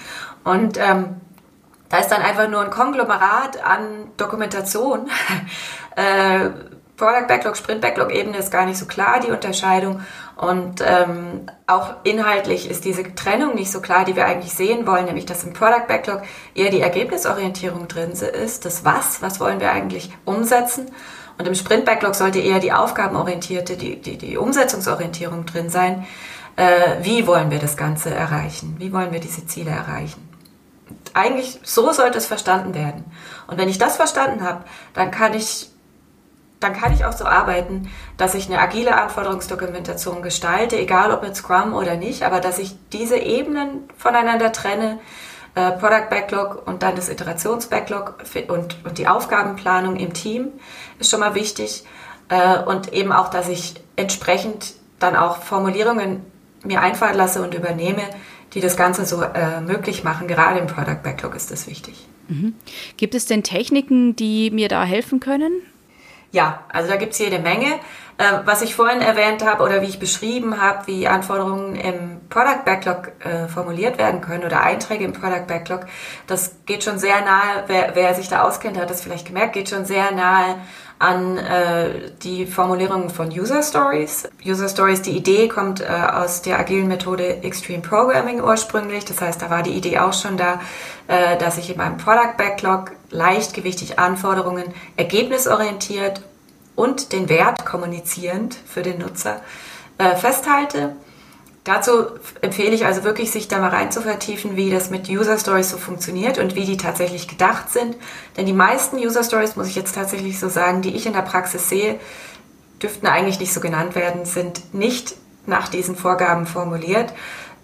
Und 0.45 0.79
ähm, 0.79 1.21
da 1.89 1.99
ist 1.99 2.09
dann 2.09 2.21
einfach 2.21 2.49
nur 2.49 2.61
ein 2.61 2.71
Konglomerat 2.71 3.65
an 3.65 4.11
Dokumentation. 4.17 5.09
äh, 5.97 6.51
Product 6.97 7.27
Backlog, 7.27 7.57
Sprint 7.57 7.81
Backlog 7.81 8.13
Ebene 8.13 8.39
ist 8.39 8.51
gar 8.51 8.67
nicht 8.67 8.79
so 8.79 8.87
klar, 8.87 9.21
die 9.21 9.31
Unterscheidung. 9.31 10.01
Und 10.37 10.81
ähm, 10.81 11.47
auch 11.67 11.95
inhaltlich 12.05 12.71
ist 12.71 12.85
diese 12.85 13.15
Trennung 13.15 13.55
nicht 13.55 13.71
so 13.71 13.81
klar, 13.81 14.05
die 14.05 14.17
wir 14.17 14.27
eigentlich 14.27 14.53
sehen 14.53 14.87
wollen, 14.87 15.07
nämlich 15.07 15.27
dass 15.27 15.45
im 15.45 15.53
Product 15.53 15.87
Backlog 15.89 16.23
eher 16.55 16.71
die 16.71 16.81
Ergebnisorientierung 16.81 17.89
drin 17.89 18.13
ist, 18.13 18.65
das 18.65 18.85
Was, 18.85 19.23
was 19.23 19.41
wollen 19.41 19.61
wir 19.61 19.71
eigentlich 19.71 20.13
umsetzen. 20.25 20.87
Und 21.37 21.49
im 21.49 21.55
Sprint 21.55 21.85
Backlog 21.85 22.15
sollte 22.15 22.39
eher 22.39 22.61
die 22.61 22.73
aufgabenorientierte, 22.73 23.77
die, 23.77 24.01
die, 24.01 24.17
die 24.17 24.37
Umsetzungsorientierung 24.37 25.47
drin 25.47 25.71
sein. 25.71 26.07
Äh, 26.55 27.03
wie 27.03 27.27
wollen 27.27 27.51
wir 27.51 27.59
das 27.59 27.77
Ganze 27.77 28.15
erreichen? 28.15 28.77
Wie 28.79 28.93
wollen 28.93 29.13
wir 29.13 29.21
diese 29.21 29.47
Ziele 29.47 29.73
erreichen? 29.73 30.35
eigentlich 31.15 31.61
so 31.63 31.93
sollte 31.93 32.19
es 32.19 32.27
verstanden 32.27 32.75
werden. 32.75 33.05
Und 33.47 33.59
wenn 33.59 33.69
ich 33.69 33.79
das 33.79 33.97
verstanden 33.97 34.43
habe, 34.43 34.65
dann 34.95 35.11
kann 35.11 35.33
ich 35.33 35.71
dann 36.61 36.73
kann 36.73 36.93
ich 36.93 37.05
auch 37.05 37.13
so 37.13 37.25
arbeiten, 37.25 37.91
dass 38.17 38.35
ich 38.35 38.47
eine 38.47 38.59
agile 38.59 38.97
Anforderungsdokumentation 38.97 40.23
gestalte, 40.23 40.79
egal 40.79 41.13
ob 41.13 41.23
mit 41.23 41.37
Scrum 41.37 41.75
oder 41.75 41.97
nicht, 41.97 42.23
aber 42.23 42.41
dass 42.41 42.59
ich 42.59 42.75
diese 42.93 43.19
Ebenen 43.19 43.89
voneinander 43.97 44.53
trenne, 44.53 44.99
äh, 45.55 45.73
Product 45.73 46.09
Backlog 46.11 46.67
und 46.67 46.83
dann 46.83 46.97
das 46.97 47.09
Iterationsbacklog 47.09 48.17
und, 48.49 48.79
und 48.85 48.99
die 48.99 49.07
Aufgabenplanung 49.07 49.97
im 49.97 50.13
Team 50.13 50.49
ist 50.99 51.11
schon 51.11 51.21
mal 51.21 51.35
wichtig 51.35 51.85
äh, 52.29 52.59
und 52.59 52.93
eben 52.93 53.13
auch, 53.13 53.29
dass 53.29 53.49
ich 53.49 53.75
entsprechend 53.97 54.75
dann 54.99 55.17
auch 55.17 55.39
Formulierungen 55.39 56.23
mir 56.65 56.81
einfallen 56.81 57.17
lasse 57.17 57.43
und 57.43 57.55
übernehme, 57.55 58.03
die 58.55 58.61
das 58.61 58.77
Ganze 58.77 59.05
so 59.05 59.23
äh, 59.23 59.61
möglich 59.61 60.05
machen. 60.05 60.29
Gerade 60.29 60.61
im 60.61 60.67
Product 60.67 61.03
Backlog 61.03 61.35
ist 61.35 61.51
das 61.51 61.67
wichtig. 61.67 62.07
Mhm. 62.29 62.55
Gibt 62.97 63.15
es 63.15 63.27
denn 63.27 63.43
Techniken, 63.43 64.17
die 64.17 64.51
mir 64.51 64.69
da 64.69 64.85
helfen 64.85 65.21
können? 65.21 65.53
Ja, 66.35 66.65
also 66.69 66.91
da 66.91 66.97
gibt's 66.97 67.21
jede 67.21 67.39
Menge. 67.39 67.67
Äh, 68.19 68.25
was 68.45 68.61
ich 68.61 68.75
vorhin 68.75 69.01
erwähnt 69.01 69.47
habe 69.47 69.63
oder 69.63 69.83
wie 69.83 69.87
ich 69.87 70.01
beschrieben 70.01 70.61
habe, 70.61 70.89
wie 70.89 71.07
Anforderungen 71.07 71.77
im 71.77 72.29
Product 72.29 72.65
Backlog 72.65 73.13
äh, 73.21 73.47
formuliert 73.47 73.99
werden 73.99 74.21
können 74.21 74.43
oder 74.43 74.61
Einträge 74.61 75.05
im 75.05 75.13
Product 75.13 75.47
Backlog, 75.47 75.87
das 76.27 76.57
geht 76.67 76.83
schon 76.83 76.99
sehr 76.99 77.21
nahe, 77.21 77.63
wer, 77.69 77.95
wer 77.95 78.15
sich 78.15 78.29
da 78.29 78.43
auskennt, 78.43 78.77
hat 78.81 78.91
das 78.91 79.01
vielleicht 79.01 79.29
gemerkt, 79.29 79.53
geht 79.53 79.69
schon 79.69 79.85
sehr 79.85 80.11
nahe 80.11 80.57
an 80.99 81.39
äh, 81.39 82.11
die 82.23 82.47
Formulierung 82.47 83.11
von 83.11 83.29
User 83.29 83.63
Stories. 83.63 84.29
User 84.45 84.69
Stories, 84.69 85.03
die 85.03 85.17
Idee 85.17 85.47
kommt 85.47 85.81
äh, 85.81 85.87
aus 85.87 86.43
der 86.43 86.59
agilen 86.59 86.89
Methode 86.89 87.43
Extreme 87.43 87.83
Programming 87.83 88.41
ursprünglich. 88.41 89.05
Das 89.05 89.21
heißt, 89.21 89.41
da 89.43 89.51
war 89.51 89.63
die 89.63 89.73
Idee 89.73 89.99
auch 89.99 90.13
schon 90.13 90.37
da, 90.37 90.61
äh, 91.07 91.37
dass 91.39 91.59
ich 91.59 91.71
in 91.71 91.77
meinem 91.77 91.97
Product 91.97 92.37
Backlog 92.37 92.93
leichtgewichtig 93.15 93.99
Anforderungen 93.99 94.65
ergebnisorientiert 94.97 96.21
und 96.77 97.13
den 97.13 97.29
Wert 97.29 97.65
kommunizierend 97.65 98.57
für 98.67 98.83
den 98.83 98.99
Nutzer 98.99 99.41
äh, 99.99 100.17
festhalte. 100.17 100.97
Dazu 101.63 102.09
empfehle 102.43 102.75
ich 102.75 102.85
also 102.85 103.05
wirklich, 103.05 103.31
sich 103.31 103.49
da 103.49 103.59
mal 103.59 103.71
rein 103.71 103.91
zu 103.91 104.03
vertiefen, 104.03 104.55
wie 104.57 104.71
das 104.71 104.91
mit 104.91 105.09
User 105.09 105.39
Stories 105.39 105.71
so 105.71 105.79
funktioniert 105.79 106.37
und 106.37 106.57
wie 106.57 106.67
die 106.67 106.77
tatsächlich 106.77 107.27
gedacht 107.27 107.71
sind. 107.71 107.97
Denn 108.37 108.45
die 108.45 108.53
meisten 108.53 108.99
User 108.99 109.25
Stories, 109.25 109.57
muss 109.57 109.69
ich 109.69 109.77
jetzt 109.77 109.95
tatsächlich 109.95 110.39
so 110.39 110.51
sagen, 110.51 110.83
die 110.83 110.95
ich 110.95 111.07
in 111.07 111.15
der 111.15 111.23
Praxis 111.23 111.71
sehe, 111.71 111.99
dürften 112.83 113.07
eigentlich 113.07 113.41
nicht 113.41 113.55
so 113.55 113.61
genannt 113.61 113.95
werden, 113.95 114.27
sind 114.27 114.75
nicht 114.75 115.15
nach 115.47 115.69
diesen 115.69 115.97
Vorgaben 115.97 116.47
formuliert. 116.47 117.15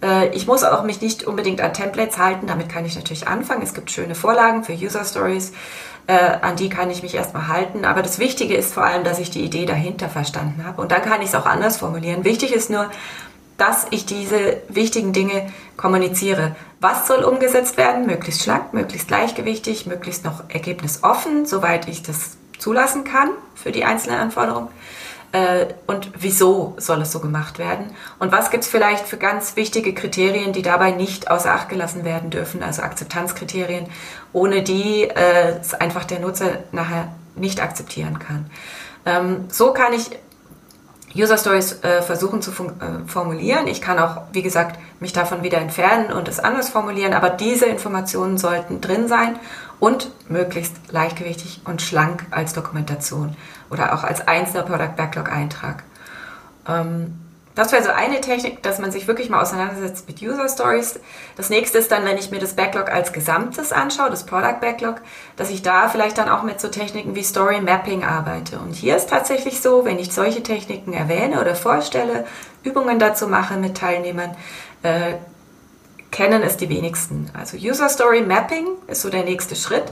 Äh, 0.03 0.29
ich 0.29 0.47
muss 0.47 0.65
auch 0.65 0.83
mich 0.83 1.01
nicht 1.01 1.25
unbedingt 1.25 1.61
an 1.61 1.73
Templates 1.75 2.19
halten, 2.19 2.47
damit 2.47 2.69
kann 2.69 2.85
ich 2.85 2.97
natürlich 2.97 3.29
anfangen. 3.29 3.63
Es 3.63 3.75
gibt 3.75 3.91
schöne 3.91 4.15
Vorlagen 4.15 4.65
für 4.65 4.73
User 4.73 5.05
Stories 5.05 5.53
äh, 6.11 6.39
an 6.43 6.57
die 6.57 6.69
kann 6.69 6.91
ich 6.91 7.03
mich 7.03 7.15
erstmal 7.15 7.49
halten. 7.49 7.85
Aber 7.85 8.03
das 8.03 8.19
Wichtige 8.19 8.55
ist 8.55 8.75
vor 8.75 8.85
allem, 8.85 9.05
dass 9.05 9.19
ich 9.19 9.31
die 9.31 9.43
Idee 9.43 9.65
dahinter 9.65 10.09
verstanden 10.09 10.65
habe. 10.67 10.83
Und 10.83 10.91
dann 10.91 11.03
kann 11.03 11.23
ich 11.23 11.29
es 11.29 11.35
auch 11.35 11.47
anders 11.47 11.79
formulieren. 11.79 12.25
Wichtig 12.25 12.53
ist 12.53 12.69
nur, 12.69 12.91
dass 13.57 13.87
ich 13.91 14.07
diese 14.07 14.61
wichtigen 14.69 15.13
Dinge 15.13 15.53
kommuniziere. 15.77 16.57
Was 16.81 17.07
soll 17.07 17.23
umgesetzt 17.23 17.77
werden? 17.77 18.07
Möglichst 18.07 18.43
schlank, 18.43 18.73
möglichst 18.73 19.07
gleichgewichtig, 19.07 19.87
möglichst 19.87 20.25
noch 20.25 20.43
ergebnisoffen, 20.49 21.47
soweit 21.47 21.87
ich 21.87 22.03
das 22.03 22.39
zulassen 22.59 23.05
kann 23.05 23.31
für 23.55 23.71
die 23.71 23.85
einzelnen 23.85 24.19
Anforderungen 24.19 24.69
äh, 25.33 25.67
und 25.87 26.11
wieso 26.19 26.75
soll 26.79 27.03
es 27.03 27.13
so 27.13 27.21
gemacht 27.21 27.59
werden 27.59 27.95
und 28.19 28.33
was 28.33 28.51
gibt 28.51 28.65
es 28.65 28.71
vielleicht 28.71 29.07
für 29.07 29.17
ganz 29.17 29.57
wichtige 29.57 29.95
Kriterien, 29.95 30.53
die 30.53 30.63
dabei 30.63 30.91
nicht 30.91 31.31
außer 31.31 31.53
Acht 31.53 31.69
gelassen 31.69 32.05
werden 32.05 32.31
dürfen, 32.31 32.63
also 32.63 32.83
Akzeptanzkriterien, 32.83 33.87
ohne 34.33 34.63
die 34.63 35.05
äh, 35.05 35.59
es 35.61 35.75
einfach 35.75 36.05
der 36.05 36.21
Nutzer 36.21 36.59
nachher 36.73 37.09
nicht 37.37 37.63
akzeptieren 37.63 38.19
kann. 38.19 38.51
Ähm, 39.07 39.45
so 39.49 39.73
kann 39.73 39.93
ich 39.93 40.11
User 41.15 41.39
Stories 41.39 41.83
äh, 41.83 42.03
versuchen 42.03 42.41
zu 42.41 42.51
äh, 42.53 43.09
formulieren. 43.09 43.67
Ich 43.67 43.81
kann 43.81 43.99
auch, 43.99 44.23
wie 44.33 44.43
gesagt, 44.43 44.79
mich 45.01 45.13
davon 45.13 45.43
wieder 45.43 45.59
entfernen 45.59 46.13
und 46.13 46.29
es 46.29 46.39
anders 46.39 46.69
formulieren, 46.69 47.15
aber 47.15 47.31
diese 47.31 47.67
Informationen 47.67 48.39
sollten 48.39 48.81
drin 48.81 49.09
sein 49.09 49.39
und 49.81 50.11
möglichst 50.29 50.75
leichtgewichtig 50.91 51.63
und 51.65 51.83
schlank 51.83 52.27
als 52.31 52.53
Dokumentation 52.53 53.37
oder 53.71 53.95
auch 53.95 54.05
als 54.05 54.27
einzelner 54.29 54.63
Product 54.63 54.97
Backlog 54.97 55.33
Eintrag. 55.33 55.83
Ähm, 56.69 57.19
das 57.57 57.73
wäre 57.73 57.83
so 57.83 57.91
eine 57.91 58.21
Technik, 58.21 58.63
dass 58.63 58.79
man 58.79 58.93
sich 58.93 59.09
wirklich 59.09 59.29
mal 59.29 59.43
auseinandersetzt 59.43 60.07
mit 60.07 60.23
User 60.23 60.49
Stories. 60.49 61.01
Das 61.37 61.51
nächste 61.51 61.79
ist 61.79 61.91
dann, 61.91 62.05
wenn 62.05 62.17
ich 62.17 62.31
mir 62.31 62.39
das 62.39 62.55
Backlog 62.55 62.91
als 62.91 63.13
Gesamtes 63.13 63.73
anschaue, 63.73 64.09
das 64.09 64.25
Product 64.25 64.61
Backlog, 64.61 65.01
dass 65.37 65.51
ich 65.51 65.61
da 65.61 65.89
vielleicht 65.89 66.17
dann 66.17 66.29
auch 66.29 66.45
mit 66.45 66.61
so 66.61 66.69
Techniken 66.69 67.17
wie 67.17 67.25
Story 67.25 67.61
Mapping 67.61 68.05
arbeite. 68.05 68.59
Und 68.61 68.75
hier 68.75 68.97
ist 68.97 69.11
tatsächlich 69.11 69.61
so, 69.61 69.85
wenn 69.85 69.99
ich 69.99 70.13
solche 70.13 70.43
Techniken 70.43 70.93
erwähne 70.93 71.41
oder 71.41 71.57
vorstelle, 71.57 72.25
Übungen 72.63 72.99
dazu 72.99 73.27
mache 73.27 73.57
mit 73.57 73.77
Teilnehmern, 73.77 74.37
äh, 74.83 75.15
kennen 76.11 76.43
es 76.43 76.57
die 76.57 76.69
wenigsten. 76.69 77.31
Also 77.39 77.57
User 77.57 77.89
Story 77.89 78.23
Mapping 78.23 78.67
ist 78.89 79.03
so 79.03 79.11
der 79.11 79.25
nächste 79.25 79.55
Schritt. 79.55 79.85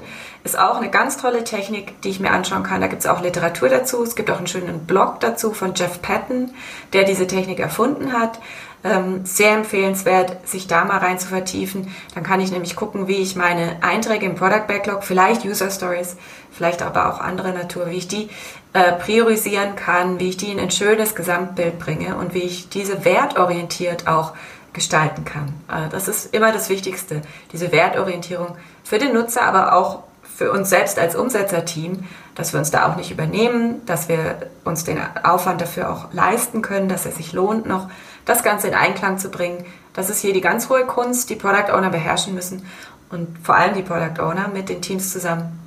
Ist 0.44 0.58
auch 0.58 0.76
eine 0.76 0.90
ganz 0.90 1.16
tolle 1.16 1.44
Technik, 1.44 2.00
die 2.02 2.10
ich 2.10 2.20
mir 2.20 2.30
anschauen 2.30 2.62
kann. 2.62 2.80
Da 2.80 2.88
gibt 2.88 3.02
es 3.02 3.08
auch 3.08 3.22
Literatur 3.22 3.68
dazu. 3.68 4.02
Es 4.02 4.16
gibt 4.16 4.30
auch 4.30 4.38
einen 4.38 4.46
schönen 4.46 4.86
Blog 4.86 5.20
dazu 5.20 5.52
von 5.52 5.74
Jeff 5.74 6.02
Patton, 6.02 6.50
der 6.92 7.04
diese 7.04 7.26
Technik 7.26 7.60
erfunden 7.60 8.12
hat. 8.12 8.40
Ähm, 8.84 9.26
sehr 9.26 9.54
empfehlenswert, 9.56 10.48
sich 10.48 10.68
da 10.68 10.84
mal 10.84 10.98
rein 10.98 11.18
zu 11.18 11.26
vertiefen. 11.26 11.92
Dann 12.14 12.22
kann 12.22 12.40
ich 12.40 12.52
nämlich 12.52 12.76
gucken, 12.76 13.08
wie 13.08 13.16
ich 13.16 13.34
meine 13.34 13.82
Einträge 13.82 14.26
im 14.26 14.36
Product 14.36 14.68
Backlog, 14.68 15.02
vielleicht 15.02 15.44
User 15.44 15.68
Stories, 15.68 16.16
vielleicht 16.52 16.82
aber 16.82 17.12
auch 17.12 17.20
andere 17.20 17.52
Natur, 17.52 17.90
wie 17.90 17.96
ich 17.96 18.06
die 18.06 18.28
äh, 18.72 18.92
priorisieren 18.92 19.74
kann, 19.74 20.20
wie 20.20 20.28
ich 20.28 20.36
die 20.36 20.52
in 20.52 20.60
ein 20.60 20.70
schönes 20.70 21.16
Gesamtbild 21.16 21.80
bringe 21.80 22.16
und 22.16 22.34
wie 22.34 22.42
ich 22.42 22.68
diese 22.68 23.04
wertorientiert 23.04 24.06
auch 24.06 24.34
gestalten 24.72 25.24
kann. 25.24 25.54
Äh, 25.68 25.88
das 25.90 26.08
ist 26.08 26.34
immer 26.34 26.52
das 26.52 26.68
Wichtigste, 26.68 27.22
diese 27.52 27.72
Wertorientierung 27.72 28.56
für 28.84 28.98
den 28.98 29.14
Nutzer, 29.14 29.42
aber 29.42 29.74
auch 29.74 30.04
für 30.36 30.52
uns 30.52 30.70
selbst 30.70 30.98
als 30.98 31.16
Umsetzerteam, 31.16 32.04
dass 32.34 32.52
wir 32.52 32.60
uns 32.60 32.70
da 32.70 32.88
auch 32.88 32.96
nicht 32.96 33.10
übernehmen, 33.10 33.84
dass 33.86 34.08
wir 34.08 34.48
uns 34.64 34.84
den 34.84 34.98
Aufwand 35.24 35.60
dafür 35.60 35.90
auch 35.90 36.12
leisten 36.12 36.62
können, 36.62 36.88
dass 36.88 37.06
es 37.06 37.16
sich 37.16 37.32
lohnt, 37.32 37.66
noch 37.66 37.90
das 38.24 38.44
Ganze 38.44 38.68
in 38.68 38.74
Einklang 38.74 39.18
zu 39.18 39.30
bringen. 39.30 39.64
Das 39.94 40.10
ist 40.10 40.20
hier 40.20 40.32
die 40.32 40.40
ganz 40.40 40.68
hohe 40.68 40.84
Kunst, 40.86 41.28
die 41.30 41.34
Product 41.34 41.72
Owner 41.72 41.90
beherrschen 41.90 42.34
müssen 42.34 42.64
und 43.10 43.26
vor 43.42 43.56
allem 43.56 43.74
die 43.74 43.82
Product 43.82 44.22
Owner 44.22 44.46
mit 44.46 44.68
den 44.68 44.80
Teams 44.80 45.10
zusammen. 45.12 45.58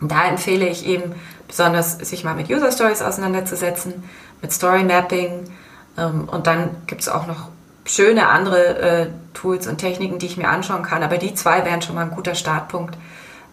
Und 0.00 0.10
da 0.10 0.26
empfehle 0.26 0.68
ich 0.68 0.84
eben 0.86 1.14
besonders, 1.48 1.92
sich 1.98 2.24
mal 2.24 2.34
mit 2.34 2.50
User 2.50 2.72
Stories 2.72 3.00
auseinanderzusetzen, 3.00 4.04
mit 4.42 4.52
Story 4.52 4.84
Mapping 4.84 5.50
ähm, 5.96 6.28
und 6.30 6.46
dann 6.46 6.76
gibt 6.86 7.00
es 7.00 7.08
auch 7.08 7.26
noch 7.26 7.48
schöne 7.84 8.28
andere 8.28 8.78
äh, 8.78 9.06
Tools 9.34 9.66
und 9.66 9.78
Techniken, 9.78 10.18
die 10.18 10.26
ich 10.26 10.36
mir 10.36 10.48
anschauen 10.48 10.82
kann. 10.82 11.02
Aber 11.02 11.18
die 11.18 11.34
zwei 11.34 11.64
wären 11.64 11.82
schon 11.82 11.94
mal 11.94 12.02
ein 12.02 12.10
guter 12.10 12.34
Startpunkt. 12.34 12.96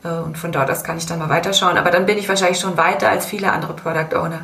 Äh, 0.04 0.10
und 0.10 0.38
von 0.38 0.52
dort 0.52 0.70
aus 0.72 0.84
kann 0.84 0.98
ich 0.98 1.06
dann 1.06 1.20
mal 1.20 1.30
weiterschauen. 1.30 1.78
Aber 1.78 1.92
dann 1.92 2.06
bin 2.06 2.18
ich 2.18 2.30
wahrscheinlich 2.30 2.60
schon 2.60 2.78
weiter 2.78 3.10
als 3.10 3.26
viele 3.26 3.52
andere 3.52 3.74
Product 3.74 4.16
Owner, 4.16 4.42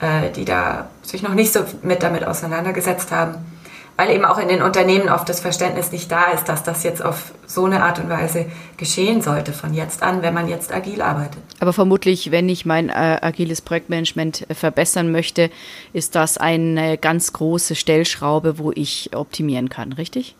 äh, 0.00 0.30
die 0.30 0.44
da 0.44 0.88
sich 1.02 1.22
noch 1.22 1.34
nicht 1.34 1.52
so 1.52 1.64
mit 1.82 2.02
damit 2.02 2.26
auseinandergesetzt 2.26 3.10
haben 3.12 3.55
weil 3.96 4.10
eben 4.10 4.24
auch 4.24 4.38
in 4.38 4.48
den 4.48 4.62
Unternehmen 4.62 5.08
oft 5.08 5.28
das 5.28 5.40
Verständnis 5.40 5.90
nicht 5.90 6.12
da 6.12 6.26
ist, 6.32 6.48
dass 6.48 6.62
das 6.62 6.82
jetzt 6.82 7.02
auf 7.02 7.32
so 7.46 7.64
eine 7.64 7.82
Art 7.82 7.98
und 7.98 8.10
Weise 8.10 8.46
geschehen 8.76 9.22
sollte 9.22 9.52
von 9.52 9.72
jetzt 9.72 10.02
an, 10.02 10.22
wenn 10.22 10.34
man 10.34 10.48
jetzt 10.48 10.72
agil 10.72 11.00
arbeitet. 11.00 11.42
Aber 11.60 11.72
vermutlich, 11.72 12.30
wenn 12.30 12.48
ich 12.48 12.66
mein 12.66 12.90
äh, 12.90 13.18
agiles 13.22 13.62
Projektmanagement 13.62 14.50
äh, 14.50 14.54
verbessern 14.54 15.10
möchte, 15.10 15.50
ist 15.92 16.14
das 16.14 16.36
eine 16.36 16.98
ganz 16.98 17.32
große 17.32 17.74
Stellschraube, 17.74 18.58
wo 18.58 18.70
ich 18.72 19.10
optimieren 19.14 19.70
kann, 19.70 19.92
richtig? 19.94 20.36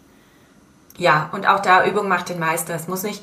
Ja, 0.99 1.31
und 1.33 1.47
auch 1.47 1.61
da 1.61 1.87
Übung 1.87 2.09
macht 2.09 2.29
den 2.29 2.39
Meister. 2.39 2.75
Es 2.75 2.89
muss 2.89 3.03
nicht 3.03 3.23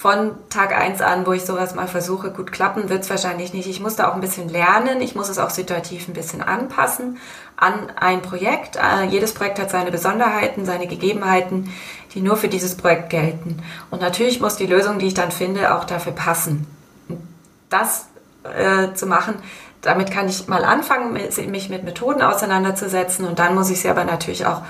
von 0.00 0.32
Tag 0.48 0.74
eins 0.74 1.02
an, 1.02 1.26
wo 1.26 1.34
ich 1.34 1.44
sowas 1.44 1.74
mal 1.74 1.86
versuche, 1.86 2.30
gut 2.30 2.52
klappen 2.52 2.88
wird 2.88 3.02
es 3.02 3.10
wahrscheinlich 3.10 3.52
nicht. 3.52 3.68
Ich 3.68 3.80
muss 3.80 3.96
da 3.96 4.08
auch 4.08 4.14
ein 4.14 4.22
bisschen 4.22 4.48
lernen. 4.48 5.02
Ich 5.02 5.14
muss 5.14 5.28
es 5.28 5.36
auch 5.36 5.50
situativ 5.50 6.08
ein 6.08 6.14
bisschen 6.14 6.40
anpassen 6.40 7.18
an 7.58 7.92
ein 7.96 8.22
Projekt. 8.22 8.76
Äh, 8.76 9.04
jedes 9.10 9.34
Projekt 9.34 9.58
hat 9.58 9.68
seine 9.68 9.90
Besonderheiten, 9.90 10.64
seine 10.64 10.86
Gegebenheiten, 10.86 11.70
die 12.14 12.22
nur 12.22 12.38
für 12.38 12.48
dieses 12.48 12.76
Projekt 12.76 13.10
gelten. 13.10 13.62
Und 13.90 14.00
natürlich 14.00 14.40
muss 14.40 14.56
die 14.56 14.64
Lösung, 14.64 14.98
die 14.98 15.08
ich 15.08 15.12
dann 15.12 15.32
finde, 15.32 15.74
auch 15.74 15.84
dafür 15.84 16.12
passen. 16.12 16.66
Das 17.68 18.06
äh, 18.44 18.94
zu 18.94 19.04
machen, 19.04 19.34
damit 19.82 20.10
kann 20.10 20.30
ich 20.30 20.48
mal 20.48 20.64
anfangen, 20.64 21.12
mich 21.12 21.68
mit 21.68 21.84
Methoden 21.84 22.22
auseinanderzusetzen 22.22 23.26
und 23.26 23.38
dann 23.38 23.54
muss 23.54 23.68
ich 23.68 23.82
sie 23.82 23.90
aber 23.90 24.04
natürlich 24.04 24.46
auch 24.46 24.62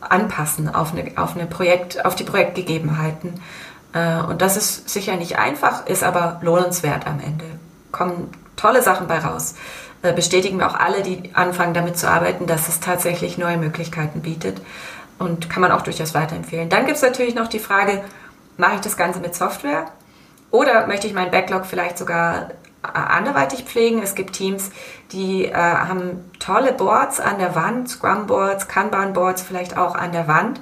anpassen 0.00 0.74
auf, 0.74 0.92
eine, 0.92 1.12
auf, 1.14 1.36
eine 1.36 1.46
Projekt, 1.46 2.04
auf 2.04 2.16
die 2.16 2.24
Projektgegebenheiten. 2.24 3.40
Äh, 3.92 4.22
und 4.22 4.42
das 4.42 4.56
ist 4.56 4.88
sicher 4.88 5.16
nicht 5.16 5.38
einfach, 5.38 5.86
ist 5.86 6.02
aber 6.02 6.40
lohnenswert 6.42 7.06
am 7.06 7.20
Ende. 7.20 7.44
Kommen 7.90 8.30
tolle 8.56 8.82
Sachen 8.82 9.06
bei 9.06 9.18
raus. 9.18 9.54
Äh, 10.02 10.12
bestätigen 10.12 10.58
wir 10.58 10.68
auch 10.68 10.74
alle, 10.74 11.02
die 11.02 11.30
anfangen 11.34 11.74
damit 11.74 11.98
zu 11.98 12.08
arbeiten, 12.10 12.46
dass 12.46 12.68
es 12.68 12.80
tatsächlich 12.80 13.38
neue 13.38 13.56
Möglichkeiten 13.56 14.20
bietet 14.20 14.60
und 15.18 15.48
kann 15.48 15.62
man 15.62 15.72
auch 15.72 15.82
durchaus 15.82 16.14
weiterempfehlen. 16.14 16.68
Dann 16.68 16.86
gibt 16.86 16.96
es 16.96 17.02
natürlich 17.02 17.34
noch 17.34 17.48
die 17.48 17.60
Frage, 17.60 18.02
mache 18.56 18.76
ich 18.76 18.80
das 18.80 18.96
Ganze 18.96 19.20
mit 19.20 19.34
Software 19.34 19.86
oder 20.50 20.86
möchte 20.86 21.06
ich 21.06 21.14
meinen 21.14 21.30
Backlog 21.30 21.66
vielleicht 21.66 21.98
sogar 21.98 22.50
äh, 22.82 22.88
anderweitig 22.92 23.62
pflegen. 23.64 24.02
Es 24.02 24.14
gibt 24.14 24.32
Teams, 24.32 24.70
die 25.12 25.46
äh, 25.46 25.54
haben 25.54 26.30
tolle 26.40 26.72
Boards 26.72 27.20
an 27.20 27.38
der 27.38 27.54
Wand, 27.54 27.88
Scrum-Boards, 27.88 28.66
Kanban-Boards 28.66 29.42
vielleicht 29.42 29.76
auch 29.76 29.94
an 29.94 30.12
der 30.12 30.26
Wand 30.26 30.60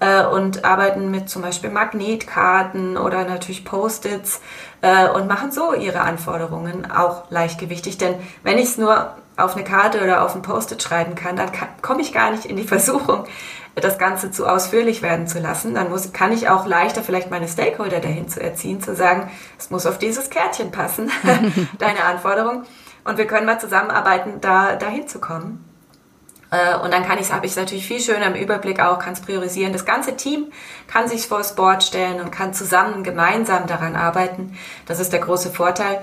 äh, 0.00 0.24
und 0.24 0.64
arbeiten 0.64 1.10
mit 1.10 1.28
zum 1.28 1.42
Beispiel 1.42 1.70
Magnetkarten 1.70 2.96
oder 2.96 3.24
natürlich 3.24 3.64
Post-its 3.64 4.40
äh, 4.80 5.08
und 5.08 5.28
machen 5.28 5.52
so 5.52 5.74
ihre 5.74 6.00
Anforderungen 6.00 6.90
auch 6.90 7.30
leichtgewichtig. 7.30 7.98
Denn 7.98 8.14
wenn 8.42 8.58
ich 8.58 8.64
es 8.64 8.78
nur 8.78 9.14
auf 9.36 9.54
eine 9.54 9.64
Karte 9.64 10.02
oder 10.02 10.24
auf 10.24 10.34
ein 10.34 10.42
Post-it 10.42 10.82
schreiben 10.82 11.14
kann, 11.14 11.36
dann 11.36 11.50
komme 11.82 12.00
ich 12.00 12.12
gar 12.12 12.30
nicht 12.30 12.46
in 12.46 12.56
die 12.56 12.64
Versuchung, 12.66 13.24
das 13.76 13.98
Ganze 13.98 14.30
zu 14.30 14.46
ausführlich 14.46 15.00
werden 15.02 15.26
zu 15.26 15.38
lassen. 15.38 15.74
Dann 15.74 15.90
muss, 15.90 16.12
kann 16.12 16.32
ich 16.32 16.48
auch 16.48 16.66
leichter 16.66 17.02
vielleicht 17.02 17.30
meine 17.30 17.48
Stakeholder 17.48 18.00
dahin 18.00 18.28
zu 18.28 18.42
erziehen, 18.42 18.82
zu 18.82 18.96
sagen, 18.96 19.30
es 19.58 19.70
muss 19.70 19.86
auf 19.86 19.98
dieses 19.98 20.28
Kärtchen 20.30 20.70
passen, 20.70 21.10
deine 21.78 22.04
Anforderung. 22.04 22.64
und 23.04 23.16
wir 23.16 23.26
können 23.26 23.46
mal 23.46 23.60
zusammenarbeiten, 23.60 24.40
da 24.40 24.76
dahin 24.76 25.08
zu 25.08 25.20
kommen. 25.20 25.69
Äh, 26.50 26.76
und 26.76 26.92
dann 26.92 27.06
kann 27.06 27.18
ich, 27.18 27.32
habe 27.32 27.46
ich 27.46 27.52
es 27.52 27.58
natürlich 27.58 27.86
viel 27.86 28.00
schöner 28.00 28.26
im 28.26 28.34
Überblick 28.34 28.80
auch, 28.80 28.98
kann 28.98 29.12
es 29.12 29.20
priorisieren. 29.20 29.72
Das 29.72 29.84
ganze 29.84 30.16
Team 30.16 30.52
kann 30.86 31.08
sich 31.08 31.26
vor 31.26 31.38
das 31.38 31.54
Board 31.54 31.82
stellen 31.82 32.20
und 32.20 32.30
kann 32.30 32.54
zusammen 32.54 33.04
gemeinsam 33.04 33.66
daran 33.66 33.96
arbeiten. 33.96 34.56
Das 34.86 35.00
ist 35.00 35.12
der 35.12 35.20
große 35.20 35.50
Vorteil. 35.50 36.00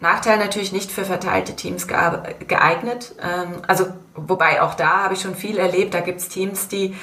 Nachteil 0.00 0.38
natürlich 0.38 0.72
nicht 0.72 0.92
für 0.92 1.04
verteilte 1.04 1.56
Teams 1.56 1.86
geeignet. 1.86 3.14
Ähm, 3.22 3.62
also 3.66 3.86
wobei 4.14 4.60
auch 4.60 4.74
da 4.74 5.04
habe 5.04 5.14
ich 5.14 5.20
schon 5.20 5.34
viel 5.34 5.56
erlebt. 5.56 5.94
Da 5.94 6.00
gibt 6.00 6.20
es 6.20 6.28
Teams, 6.28 6.68
die 6.68 6.94